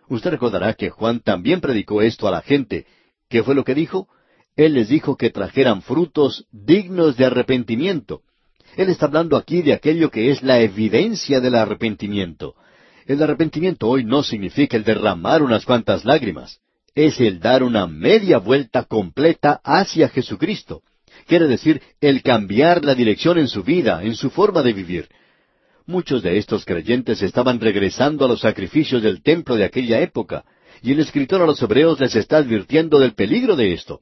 [0.08, 2.86] Usted recordará que Juan también predicó esto a la gente.
[3.28, 4.08] ¿Qué fue lo que dijo?
[4.56, 8.22] Él les dijo que trajeran frutos dignos de arrepentimiento.
[8.76, 12.54] Él está hablando aquí de aquello que es la evidencia del arrepentimiento.
[13.06, 16.60] El arrepentimiento hoy no significa el derramar unas cuantas lágrimas,
[16.94, 20.82] es el dar una media vuelta completa hacia Jesucristo.
[21.26, 25.08] Quiere decir el cambiar la dirección en su vida, en su forma de vivir.
[25.86, 30.44] Muchos de estos creyentes estaban regresando a los sacrificios del templo de aquella época,
[30.82, 34.00] y el escritor a los hebreos les está advirtiendo del peligro de esto.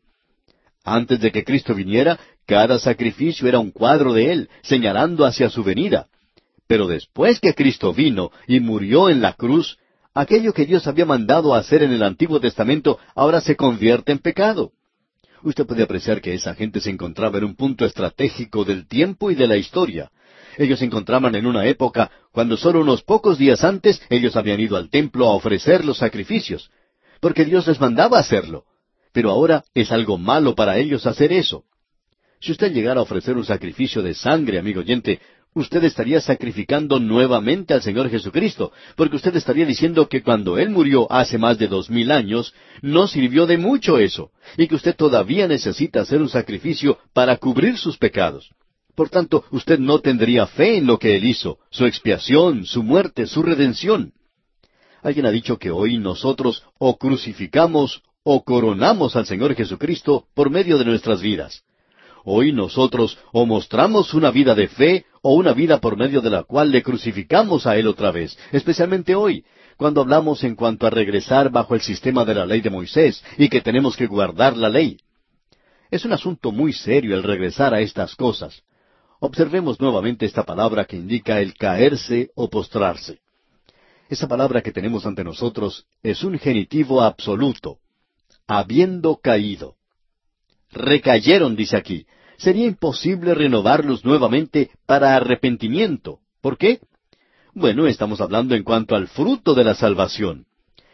[0.84, 5.64] Antes de que Cristo viniera, cada sacrificio era un cuadro de Él, señalando hacia su
[5.64, 6.06] venida.
[6.66, 9.78] Pero después que Cristo vino y murió en la cruz,
[10.14, 14.72] aquello que Dios había mandado hacer en el Antiguo Testamento ahora se convierte en pecado.
[15.42, 19.34] Usted puede apreciar que esa gente se encontraba en un punto estratégico del tiempo y
[19.34, 20.10] de la historia.
[20.56, 24.76] Ellos se encontraban en una época cuando solo unos pocos días antes ellos habían ido
[24.76, 26.70] al templo a ofrecer los sacrificios,
[27.20, 28.64] porque Dios les mandaba hacerlo.
[29.12, 31.64] Pero ahora es algo malo para ellos hacer eso.
[32.40, 35.20] Si usted llegara a ofrecer un sacrificio de sangre, amigo oyente,
[35.54, 41.10] usted estaría sacrificando nuevamente al Señor Jesucristo, porque usted estaría diciendo que cuando Él murió
[41.10, 45.48] hace más de dos mil años, no sirvió de mucho eso, y que usted todavía
[45.48, 48.50] necesita hacer un sacrificio para cubrir sus pecados.
[48.96, 53.26] Por tanto, usted no tendría fe en lo que Él hizo, su expiación, su muerte,
[53.26, 54.14] su redención.
[55.02, 60.78] Alguien ha dicho que hoy nosotros o crucificamos o coronamos al Señor Jesucristo por medio
[60.78, 61.62] de nuestras vidas.
[62.24, 66.42] Hoy nosotros o mostramos una vida de fe o una vida por medio de la
[66.42, 69.44] cual le crucificamos a Él otra vez, especialmente hoy,
[69.76, 73.50] cuando hablamos en cuanto a regresar bajo el sistema de la ley de Moisés y
[73.50, 74.96] que tenemos que guardar la ley.
[75.90, 78.62] Es un asunto muy serio el regresar a estas cosas.
[79.20, 83.20] Observemos nuevamente esta palabra que indica el caerse o postrarse.
[84.08, 87.78] Esa palabra que tenemos ante nosotros es un genitivo absoluto
[88.46, 89.74] habiendo caído.
[90.70, 92.06] Recayeron, dice aquí.
[92.36, 96.20] Sería imposible renovarlos nuevamente para arrepentimiento.
[96.40, 96.80] ¿Por qué?
[97.54, 100.46] Bueno, estamos hablando en cuanto al fruto de la salvación.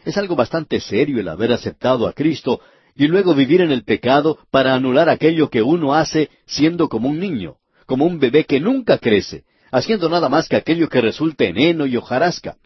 [0.04, 2.60] Es algo bastante serio el haber aceptado a Cristo
[2.94, 7.18] y luego vivir en el pecado para anular aquello que uno hace siendo como un
[7.18, 7.56] niño,
[7.92, 11.84] como un bebé que nunca crece, haciendo nada más que aquello que resulte en heno
[11.84, 12.56] y hojarasca.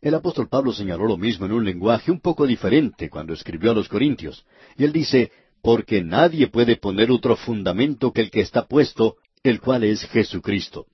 [0.00, 3.74] El apóstol Pablo señaló lo mismo en un lenguaje un poco diferente cuando escribió a
[3.74, 4.46] los Corintios.
[4.76, 9.60] Y él dice, porque nadie puede poner otro fundamento que el que está puesto, el
[9.60, 10.86] cual es Jesucristo.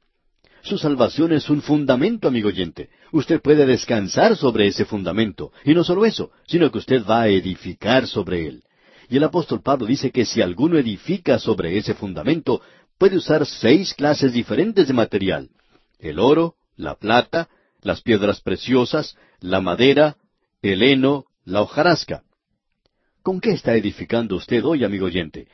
[0.63, 2.89] Su salvación es un fundamento, amigo oyente.
[3.13, 5.53] Usted puede descansar sobre ese fundamento.
[5.67, 8.63] Y no solo eso, sino que usted va a edificar sobre él.
[9.11, 12.63] Y el apóstol Pablo dice que si alguno edifica sobre ese fundamento,
[12.99, 15.51] puede usar seis clases diferentes de material.
[15.99, 17.49] El oro, la plata,
[17.83, 20.17] las piedras preciosas, la madera,
[20.63, 22.23] el heno, la hojarasca.
[23.23, 25.49] ¿Con qué está edificando usted hoy, amigo oyente?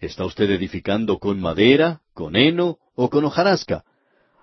[0.00, 3.84] ¿Está usted edificando con madera, con heno o con hojarasca?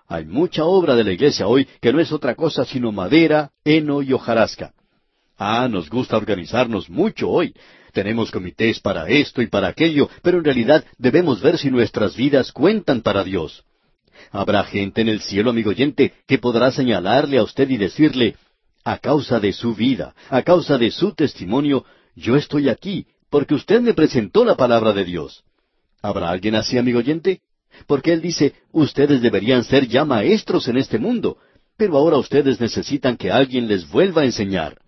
[0.07, 4.01] Hay mucha obra de la iglesia hoy que no es otra cosa sino madera, heno
[4.01, 4.73] y hojarasca.
[5.37, 7.53] Ah, nos gusta organizarnos mucho hoy.
[7.95, 12.51] Tenemos comités para esto y para aquello, pero en realidad debemos ver si nuestras vidas
[12.51, 13.63] cuentan para Dios.
[14.31, 18.35] Habrá gente en el cielo, amigo oyente, que podrá señalarle a usted y decirle,
[18.83, 21.85] a causa de su vida, a causa de su testimonio,
[22.17, 25.45] yo estoy aquí, porque usted me presentó la palabra de Dios.
[26.01, 27.39] ¿Habrá alguien así, amigo oyente?
[27.87, 31.37] Porque Él dice, ustedes deberían ser ya maestros en este mundo,
[31.77, 34.79] pero ahora ustedes necesitan que alguien les vuelva a enseñar.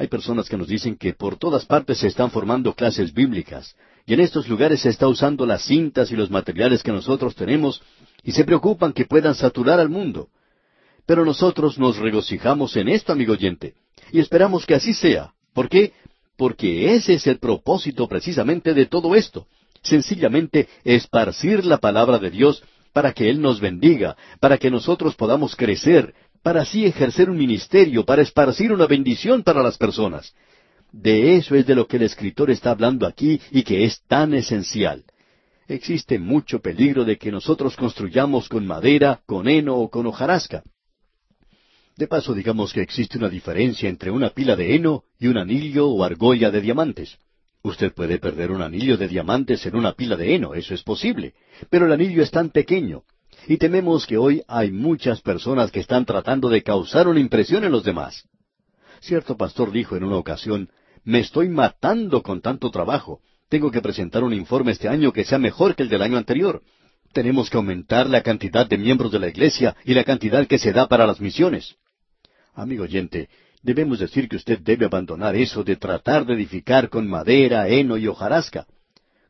[0.00, 4.14] Hay personas que nos dicen que por todas partes se están formando clases bíblicas, y
[4.14, 7.82] en estos lugares se está usando las cintas y los materiales que nosotros tenemos
[8.24, 10.30] y se preocupan que puedan saturar al mundo.
[11.04, 13.74] Pero nosotros nos regocijamos en esto, amigo oyente,
[14.10, 15.34] y esperamos que así sea.
[15.52, 15.92] ¿Por qué?
[16.38, 19.48] Porque ese es el propósito precisamente de todo esto.
[19.82, 22.62] Sencillamente esparcir la palabra de Dios
[22.94, 28.04] para que Él nos bendiga, para que nosotros podamos crecer, para así ejercer un ministerio,
[28.04, 30.34] para esparcir una bendición para las personas.
[30.92, 34.34] De eso es de lo que el escritor está hablando aquí y que es tan
[34.34, 35.04] esencial
[35.74, 40.62] existe mucho peligro de que nosotros construyamos con madera, con heno o con hojarasca.
[41.96, 45.88] De paso, digamos que existe una diferencia entre una pila de heno y un anillo
[45.88, 47.18] o argolla de diamantes.
[47.62, 51.34] Usted puede perder un anillo de diamantes en una pila de heno, eso es posible,
[51.68, 53.02] pero el anillo es tan pequeño.
[53.46, 57.72] Y tememos que hoy hay muchas personas que están tratando de causar una impresión en
[57.72, 58.24] los demás.
[59.00, 60.70] Cierto pastor dijo en una ocasión,
[61.04, 63.20] me estoy matando con tanto trabajo,
[63.50, 66.62] Tengo que presentar un informe este año que sea mejor que el del año anterior.
[67.12, 70.72] Tenemos que aumentar la cantidad de miembros de la iglesia y la cantidad que se
[70.72, 71.74] da para las misiones.
[72.54, 73.28] Amigo oyente,
[73.60, 78.06] debemos decir que usted debe abandonar eso de tratar de edificar con madera, heno y
[78.06, 78.66] hojarasca.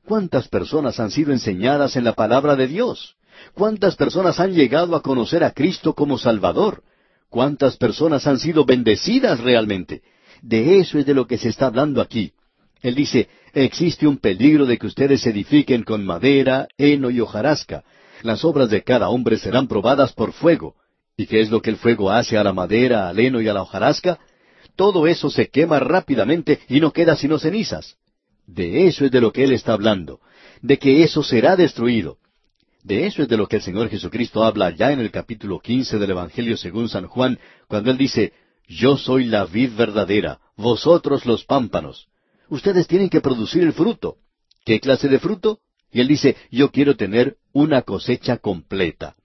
[0.05, 3.17] ¿Cuántas personas han sido enseñadas en la palabra de Dios?
[3.55, 6.83] ¿Cuántas personas han llegado a conocer a Cristo como Salvador?
[7.29, 10.03] ¿Cuántas personas han sido bendecidas realmente?
[10.43, 12.33] De eso es de lo que se está hablando aquí.
[12.83, 17.85] Él dice, existe un peligro de que ustedes edifiquen con madera, heno y hojarasca.
[18.23, 20.75] Las obras de cada hombre serán probadas por fuego.
[21.17, 23.53] ¿Y qué es lo que el fuego hace a la madera, al heno y a
[23.53, 24.19] la hojarasca?
[24.77, 27.97] Todo eso se quema rápidamente y no queda sino cenizas.
[28.47, 30.21] De eso es de lo que Él está hablando,
[30.63, 32.17] de que eso será destruido.
[32.83, 35.99] De eso es de lo que el Señor Jesucristo habla ya en el capítulo quince
[35.99, 38.33] del Evangelio según San Juan, cuando Él dice,
[38.67, 42.11] Yo soy la vid verdadera, vosotros los pámpanos
[42.51, 44.17] ustedes tienen que producir el fruto.
[44.65, 45.61] ¿Qué clase de fruto?
[45.91, 49.17] Y él dice, yo quiero tener una cosecha completa.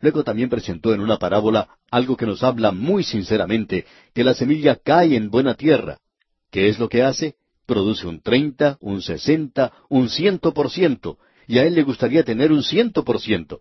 [0.00, 4.76] Luego también presentó en una parábola algo que nos habla muy sinceramente, que la semilla
[4.76, 5.98] cae en buena tierra.
[6.50, 7.34] ¿Qué es lo que hace?
[7.66, 11.18] Produce un treinta, un sesenta, un ciento por ciento,
[11.50, 13.58] y a él le gustaría tener un ciento por ciento.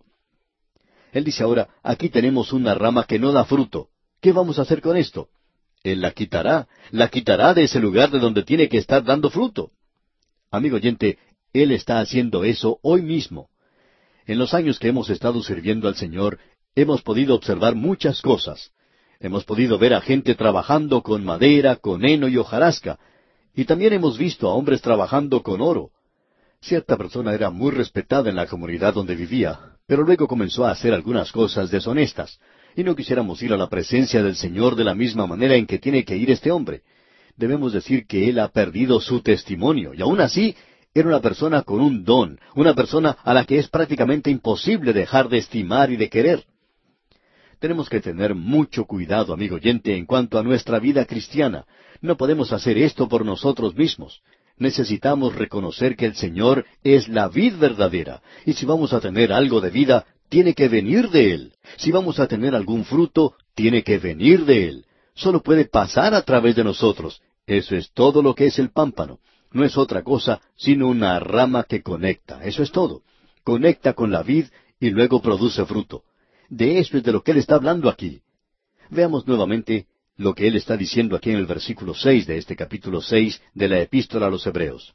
[1.11, 3.89] Él dice ahora, aquí tenemos una rama que no da fruto.
[4.21, 5.29] ¿Qué vamos a hacer con esto?
[5.81, 9.71] Él la quitará, la quitará de ese lugar de donde tiene que estar dando fruto.
[10.51, 11.17] Amigo oyente,
[11.51, 13.49] Él está haciendo eso hoy mismo.
[14.27, 16.37] En los años que hemos estado sirviendo al Señor,
[16.75, 18.69] hemos podido observar muchas cosas.
[19.19, 22.99] Hemos podido ver a gente trabajando con madera, con heno y hojarasca,
[23.55, 25.89] y también hemos visto a hombres trabajando con oro.
[26.61, 30.93] Cierta persona era muy respetada en la comunidad donde vivía, pero luego comenzó a hacer
[30.93, 32.39] algunas cosas deshonestas
[32.75, 35.79] y no quisiéramos ir a la presencia del Señor de la misma manera en que
[35.79, 36.81] tiene que ir este hombre.
[37.35, 40.55] Debemos decir que él ha perdido su testimonio, y aún así
[40.93, 45.29] era una persona con un don, una persona a la que es prácticamente imposible dejar
[45.29, 46.43] de estimar y de querer.
[47.59, 51.65] Tenemos que tener mucho cuidado, amigo oyente, en cuanto a nuestra vida cristiana.
[52.01, 54.21] No podemos hacer esto por nosotros mismos.
[54.59, 59.61] Necesitamos reconocer que el Señor es la vid verdadera, y si vamos a tener algo
[59.61, 61.53] de vida, tiene que venir de Él.
[61.77, 64.85] Si vamos a tener algún fruto, tiene que venir de Él.
[65.15, 67.21] Solo puede pasar a través de nosotros.
[67.47, 69.19] Eso es todo lo que es el pámpano.
[69.51, 72.43] No es otra cosa sino una rama que conecta.
[72.43, 73.01] Eso es todo.
[73.43, 74.45] Conecta con la vid
[74.79, 76.03] y luego produce fruto.
[76.49, 78.21] De eso es de lo que Él está hablando aquí.
[78.89, 79.87] Veamos nuevamente
[80.19, 83.69] lo que Él está diciendo aquí en el versículo seis de este capítulo seis de
[83.69, 84.93] la Epístola a los Hebreos.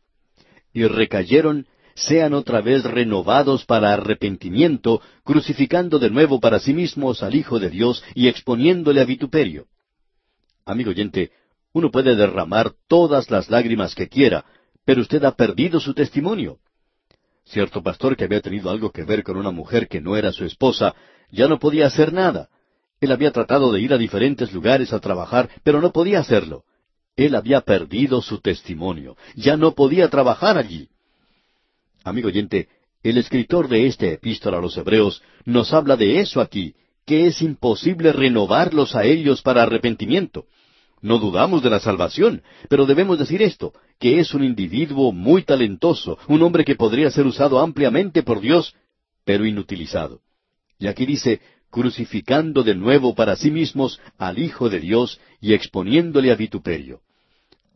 [0.74, 7.34] Y recayeron sean otra vez renovados para arrepentimiento, crucificando de nuevo para sí mismos al
[7.34, 9.66] Hijo de Dios y exponiéndole a vituperio.
[10.66, 11.30] Amigo oyente,
[11.72, 14.44] uno puede derramar todas las lágrimas que quiera,
[14.84, 16.58] pero usted ha perdido su testimonio.
[17.46, 20.44] Cierto pastor que había tenido algo que ver con una mujer que no era su
[20.44, 20.94] esposa,
[21.30, 22.50] ya no podía hacer nada.
[23.04, 26.64] Él había tratado de ir a diferentes lugares a trabajar, pero no podía hacerlo.
[27.16, 30.88] Él había perdido su testimonio, ya no podía trabajar allí.
[32.02, 32.68] Amigo oyente,
[33.02, 36.74] el escritor de esta epístola a los Hebreos nos habla de eso aquí,
[37.04, 40.46] que es imposible renovarlos a ellos para arrepentimiento.
[41.02, 46.16] No dudamos de la salvación, pero debemos decir esto, que es un individuo muy talentoso,
[46.26, 48.74] un hombre que podría ser usado ampliamente por Dios,
[49.26, 50.22] pero inutilizado.
[50.78, 51.42] Y aquí dice,
[51.74, 57.00] crucificando de nuevo para sí mismos al Hijo de Dios y exponiéndole a vituperio.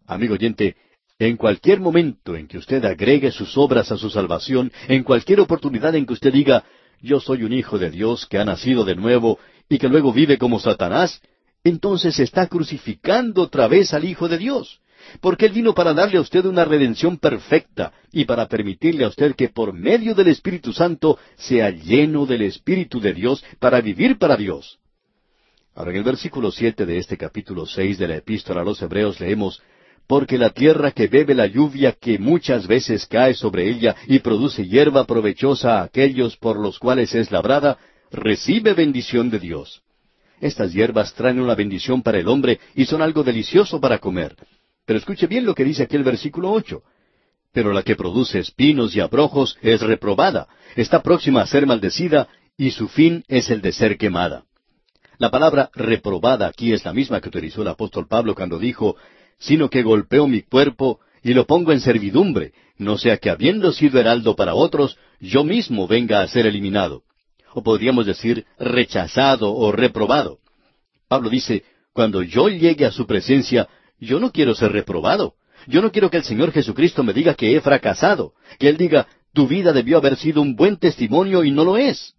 [0.07, 0.76] Amigo oyente,
[1.18, 5.96] en cualquier momento en que usted agregue sus obras a su salvación, en cualquier oportunidad
[5.96, 6.62] en que usted diga,
[7.03, 10.38] yo soy un hijo de Dios que ha nacido de nuevo y que luego vive
[10.38, 11.20] como Satanás,
[11.64, 14.78] entonces está crucificando otra vez al Hijo de Dios.
[15.20, 19.34] Porque Él vino para darle a usted una redención perfecta y para permitirle a usted
[19.34, 24.36] que por medio del Espíritu Santo sea lleno del Espíritu de Dios para vivir para
[24.36, 24.78] Dios.
[25.74, 29.20] Ahora en el versículo siete de este capítulo seis de la Epístola a los Hebreos
[29.20, 29.62] leemos
[30.09, 34.66] porque la tierra que bebe la lluvia que muchas veces cae sobre ella y produce
[34.66, 37.78] hierba provechosa a aquellos por los cuales es labrada,
[38.11, 39.82] recibe bendición de Dios.
[40.40, 44.34] Estas hierbas traen una bendición para el hombre y son algo delicioso para comer.
[44.89, 46.82] Pero escuche bien lo que dice aquí el versículo ocho.
[47.53, 52.26] Pero la que produce espinos y abrojos es reprobada, está próxima a ser maldecida,
[52.57, 54.45] y su fin es el de ser quemada.
[55.18, 58.97] La palabra reprobada aquí es la misma que utilizó el apóstol Pablo cuando dijo,
[59.39, 64.01] sino que golpeo mi cuerpo y lo pongo en servidumbre, no sea que habiendo sido
[64.01, 67.03] heraldo para otros, yo mismo venga a ser eliminado.
[67.53, 70.39] O podríamos decir rechazado o reprobado.
[71.09, 73.68] Pablo dice, cuando yo llegue a su presencia,
[74.01, 75.34] yo no quiero ser reprobado,
[75.66, 79.09] Yo no quiero que el Señor Jesucristo me diga que he fracasado, que Él diga,
[79.32, 82.14] tu vida debió haber sido un buen testimonio y no lo es.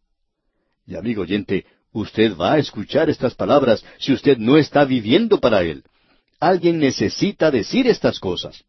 [0.85, 5.63] Y amigo oyente, usted va a escuchar estas palabras si usted no está viviendo para
[5.63, 5.83] Él.
[6.39, 8.63] Alguien necesita decir estas cosas.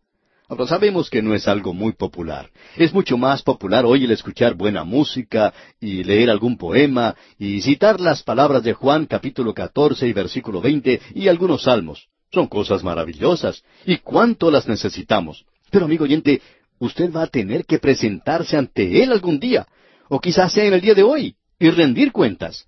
[0.48, 2.50] Ahora sabemos que no es algo muy popular.
[2.76, 8.00] Es mucho más popular hoy el escuchar buena música y leer algún poema y citar
[8.00, 12.08] las palabras de Juan capítulo 14 y versículo 20 y algunos salmos.
[12.32, 13.62] Son cosas maravillosas.
[13.84, 15.44] ¿Y cuánto las necesitamos?
[15.70, 16.40] Pero amigo oyente,
[16.78, 19.66] usted va a tener que presentarse ante Él algún día,
[20.08, 22.64] o quizás sea en el día de hoy, y rendir cuentas.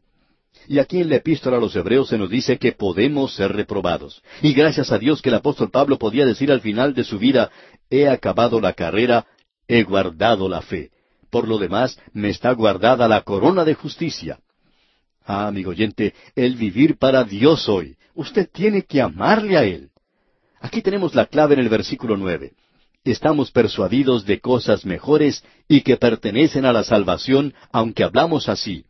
[0.68, 4.22] Y aquí en la epístola a los Hebreos se nos dice que podemos ser reprobados.
[4.42, 7.50] Y gracias a Dios que el apóstol Pablo podía decir al final de su vida,
[7.90, 9.26] he acabado la carrera,
[9.66, 10.90] he guardado la fe.
[11.30, 14.38] Por lo demás, me está guardada la corona de justicia.
[15.24, 17.96] Ah, amigo oyente, el vivir para Dios hoy.
[18.14, 19.90] Usted tiene que amarle a Él.
[20.60, 22.52] Aquí tenemos la clave en el versículo nueve.
[23.04, 28.84] Estamos persuadidos de cosas mejores y que pertenecen a la salvación, aunque hablamos así.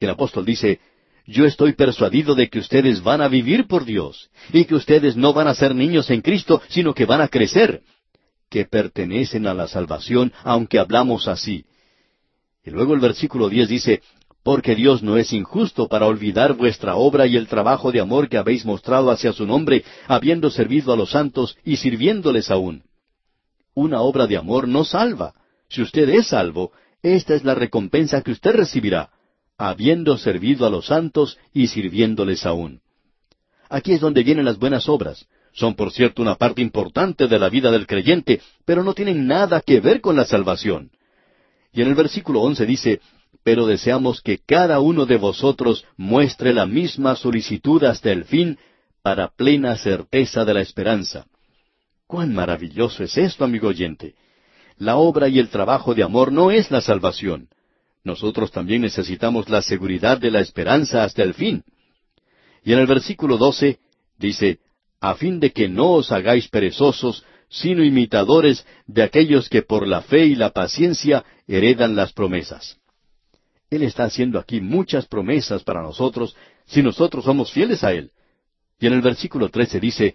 [0.00, 0.80] El apóstol dice,
[1.26, 5.32] yo estoy persuadido de que ustedes van a vivir por Dios y que ustedes no
[5.32, 7.82] van a ser niños en Cristo, sino que van a crecer,
[8.50, 11.64] que pertenecen a la salvación, aunque hablamos así.
[12.64, 14.02] Y luego el versículo diez dice,
[14.42, 18.38] porque Dios no es injusto para olvidar vuestra obra y el trabajo de amor que
[18.38, 22.82] habéis mostrado hacia su nombre, habiendo servido a los santos y sirviéndoles aún.
[23.74, 25.34] Una obra de amor no salva.
[25.68, 26.72] Si usted es salvo,
[27.02, 29.10] esta es la recompensa que usted recibirá
[29.58, 32.80] habiendo servido a los santos y sirviéndoles aún.
[33.68, 35.26] Aquí es donde vienen las buenas obras.
[35.52, 39.60] Son, por cierto, una parte importante de la vida del creyente, pero no tienen nada
[39.60, 40.90] que ver con la salvación.
[41.72, 43.00] Y en el versículo once dice,
[43.44, 48.58] Pero deseamos que cada uno de vosotros muestre la misma solicitud hasta el fin,
[49.02, 51.26] para plena certeza de la esperanza.
[52.06, 54.14] Cuán maravilloso es esto, amigo oyente.
[54.76, 57.48] La obra y el trabajo de amor no es la salvación
[58.04, 61.62] nosotros también necesitamos la seguridad de la esperanza hasta el fin.
[62.64, 63.78] Y en el versículo 12
[64.18, 64.58] dice,
[65.00, 70.02] a fin de que no os hagáis perezosos, sino imitadores de aquellos que por la
[70.02, 72.78] fe y la paciencia heredan las promesas.
[73.72, 78.10] Él está haciendo aquí muchas promesas para nosotros si nosotros somos fieles a Él.
[78.78, 80.14] Y en el versículo 13 dice,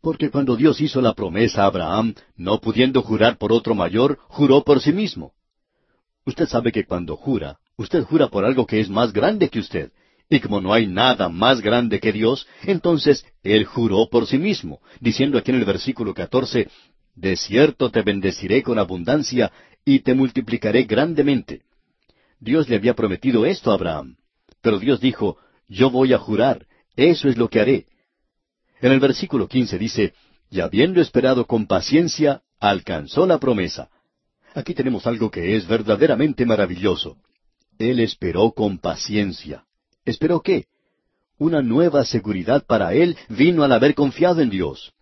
[0.00, 4.64] porque cuando Dios hizo la promesa a Abraham, no pudiendo jurar por otro mayor, juró
[4.64, 5.34] por sí mismo.
[6.24, 9.92] Usted sabe que cuando jura, usted jura por algo que es más grande que usted.
[10.30, 14.80] Y como no hay nada más grande que Dios, entonces Él juró por sí mismo,
[14.98, 16.70] diciendo aquí en el versículo 14,
[17.14, 19.52] De cierto te bendeciré con abundancia
[19.84, 21.64] y te multiplicaré grandemente.
[22.40, 24.16] Dios le había prometido esto a Abraham.
[24.60, 26.66] Pero Dios dijo, Yo voy a jurar,
[26.96, 27.86] eso es lo que haré.
[28.80, 30.14] En el versículo 15 dice,
[30.50, 33.90] Y habiendo esperado con paciencia, alcanzó la promesa.
[34.54, 37.16] Aquí tenemos algo que es verdaderamente maravilloso.
[37.78, 39.64] Él esperó con paciencia.
[40.04, 40.66] ¿Esperó qué?
[41.38, 44.92] Una nueva seguridad para él vino al haber confiado en Dios.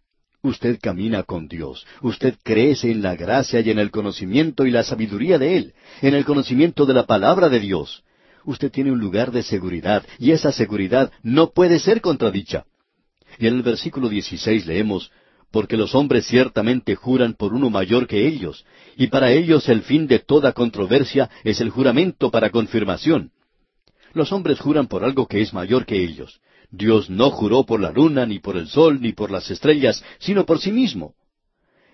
[0.44, 4.82] Usted camina con Dios, usted crece en la gracia y en el conocimiento y la
[4.82, 8.02] sabiduría de Él, en el conocimiento de la palabra de Dios.
[8.44, 12.64] Usted tiene un lugar de seguridad y esa seguridad no puede ser contradicha.
[13.38, 15.12] Y en el versículo 16 leemos,
[15.52, 18.66] porque los hombres ciertamente juran por uno mayor que ellos,
[18.96, 23.30] y para ellos el fin de toda controversia es el juramento para confirmación.
[24.12, 26.40] Los hombres juran por algo que es mayor que ellos.
[26.72, 30.46] Dios no juró por la luna, ni por el sol, ni por las estrellas, sino
[30.46, 31.14] por sí mismo.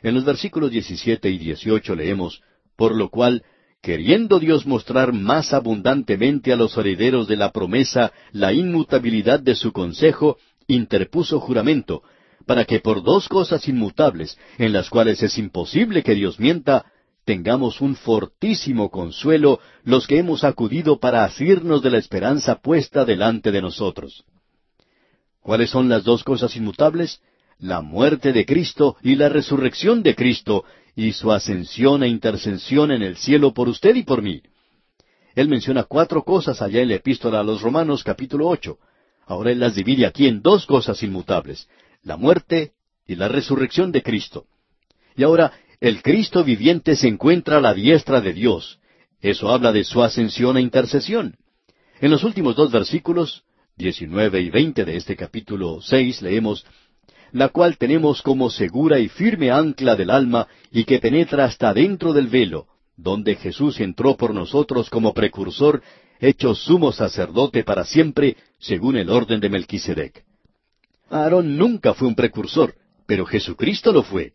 [0.02, 2.40] En los versículos 17 y 18 leemos,
[2.76, 3.42] por lo cual,
[3.82, 9.72] queriendo Dios mostrar más abundantemente a los herederos de la promesa la inmutabilidad de su
[9.72, 12.04] consejo, interpuso juramento,
[12.46, 16.86] para que por dos cosas inmutables, en las cuales es imposible que Dios mienta,
[17.24, 23.50] tengamos un fortísimo consuelo los que hemos acudido para asirnos de la esperanza puesta delante
[23.50, 24.24] de nosotros.
[25.42, 27.20] ¿Cuáles son las dos cosas inmutables?
[27.58, 30.64] La muerte de Cristo y la resurrección de Cristo
[30.94, 34.42] y su ascensión e intercesión en el cielo por usted y por mí.
[35.34, 38.78] Él menciona cuatro cosas allá en la epístola a los Romanos capítulo ocho.
[39.26, 41.68] Ahora él las divide aquí en dos cosas inmutables,
[42.02, 42.72] la muerte
[43.06, 44.46] y la resurrección de Cristo.
[45.16, 48.80] Y ahora, el Cristo viviente se encuentra a la diestra de Dios.
[49.20, 51.36] Eso habla de su ascensión e intercesión.
[52.00, 53.44] En los últimos dos versículos,
[53.78, 56.66] 19 y 20 de este capítulo 6, leemos,
[57.30, 62.12] la cual tenemos como segura y firme ancla del alma y que penetra hasta dentro
[62.12, 62.66] del velo,
[62.96, 65.80] donde Jesús entró por nosotros como precursor,
[66.18, 70.24] hecho sumo sacerdote para siempre, según el orden de Melquisedec.
[71.08, 72.74] Aarón nunca fue un precursor,
[73.06, 74.32] pero Jesucristo lo fue.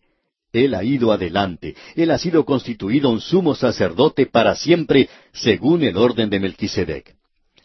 [0.54, 1.76] Él ha ido adelante.
[1.96, 7.16] Él ha sido constituido un sumo sacerdote para siempre, según el orden de Melquisedec.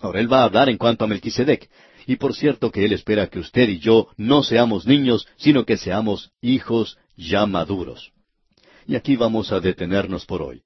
[0.01, 1.69] Ahora Él va a hablar en cuanto a Melquisedec.
[2.07, 5.77] Y por cierto que Él espera que usted y yo no seamos niños, sino que
[5.77, 8.13] seamos hijos ya maduros.
[8.87, 10.63] Y aquí vamos a detenernos por hoy.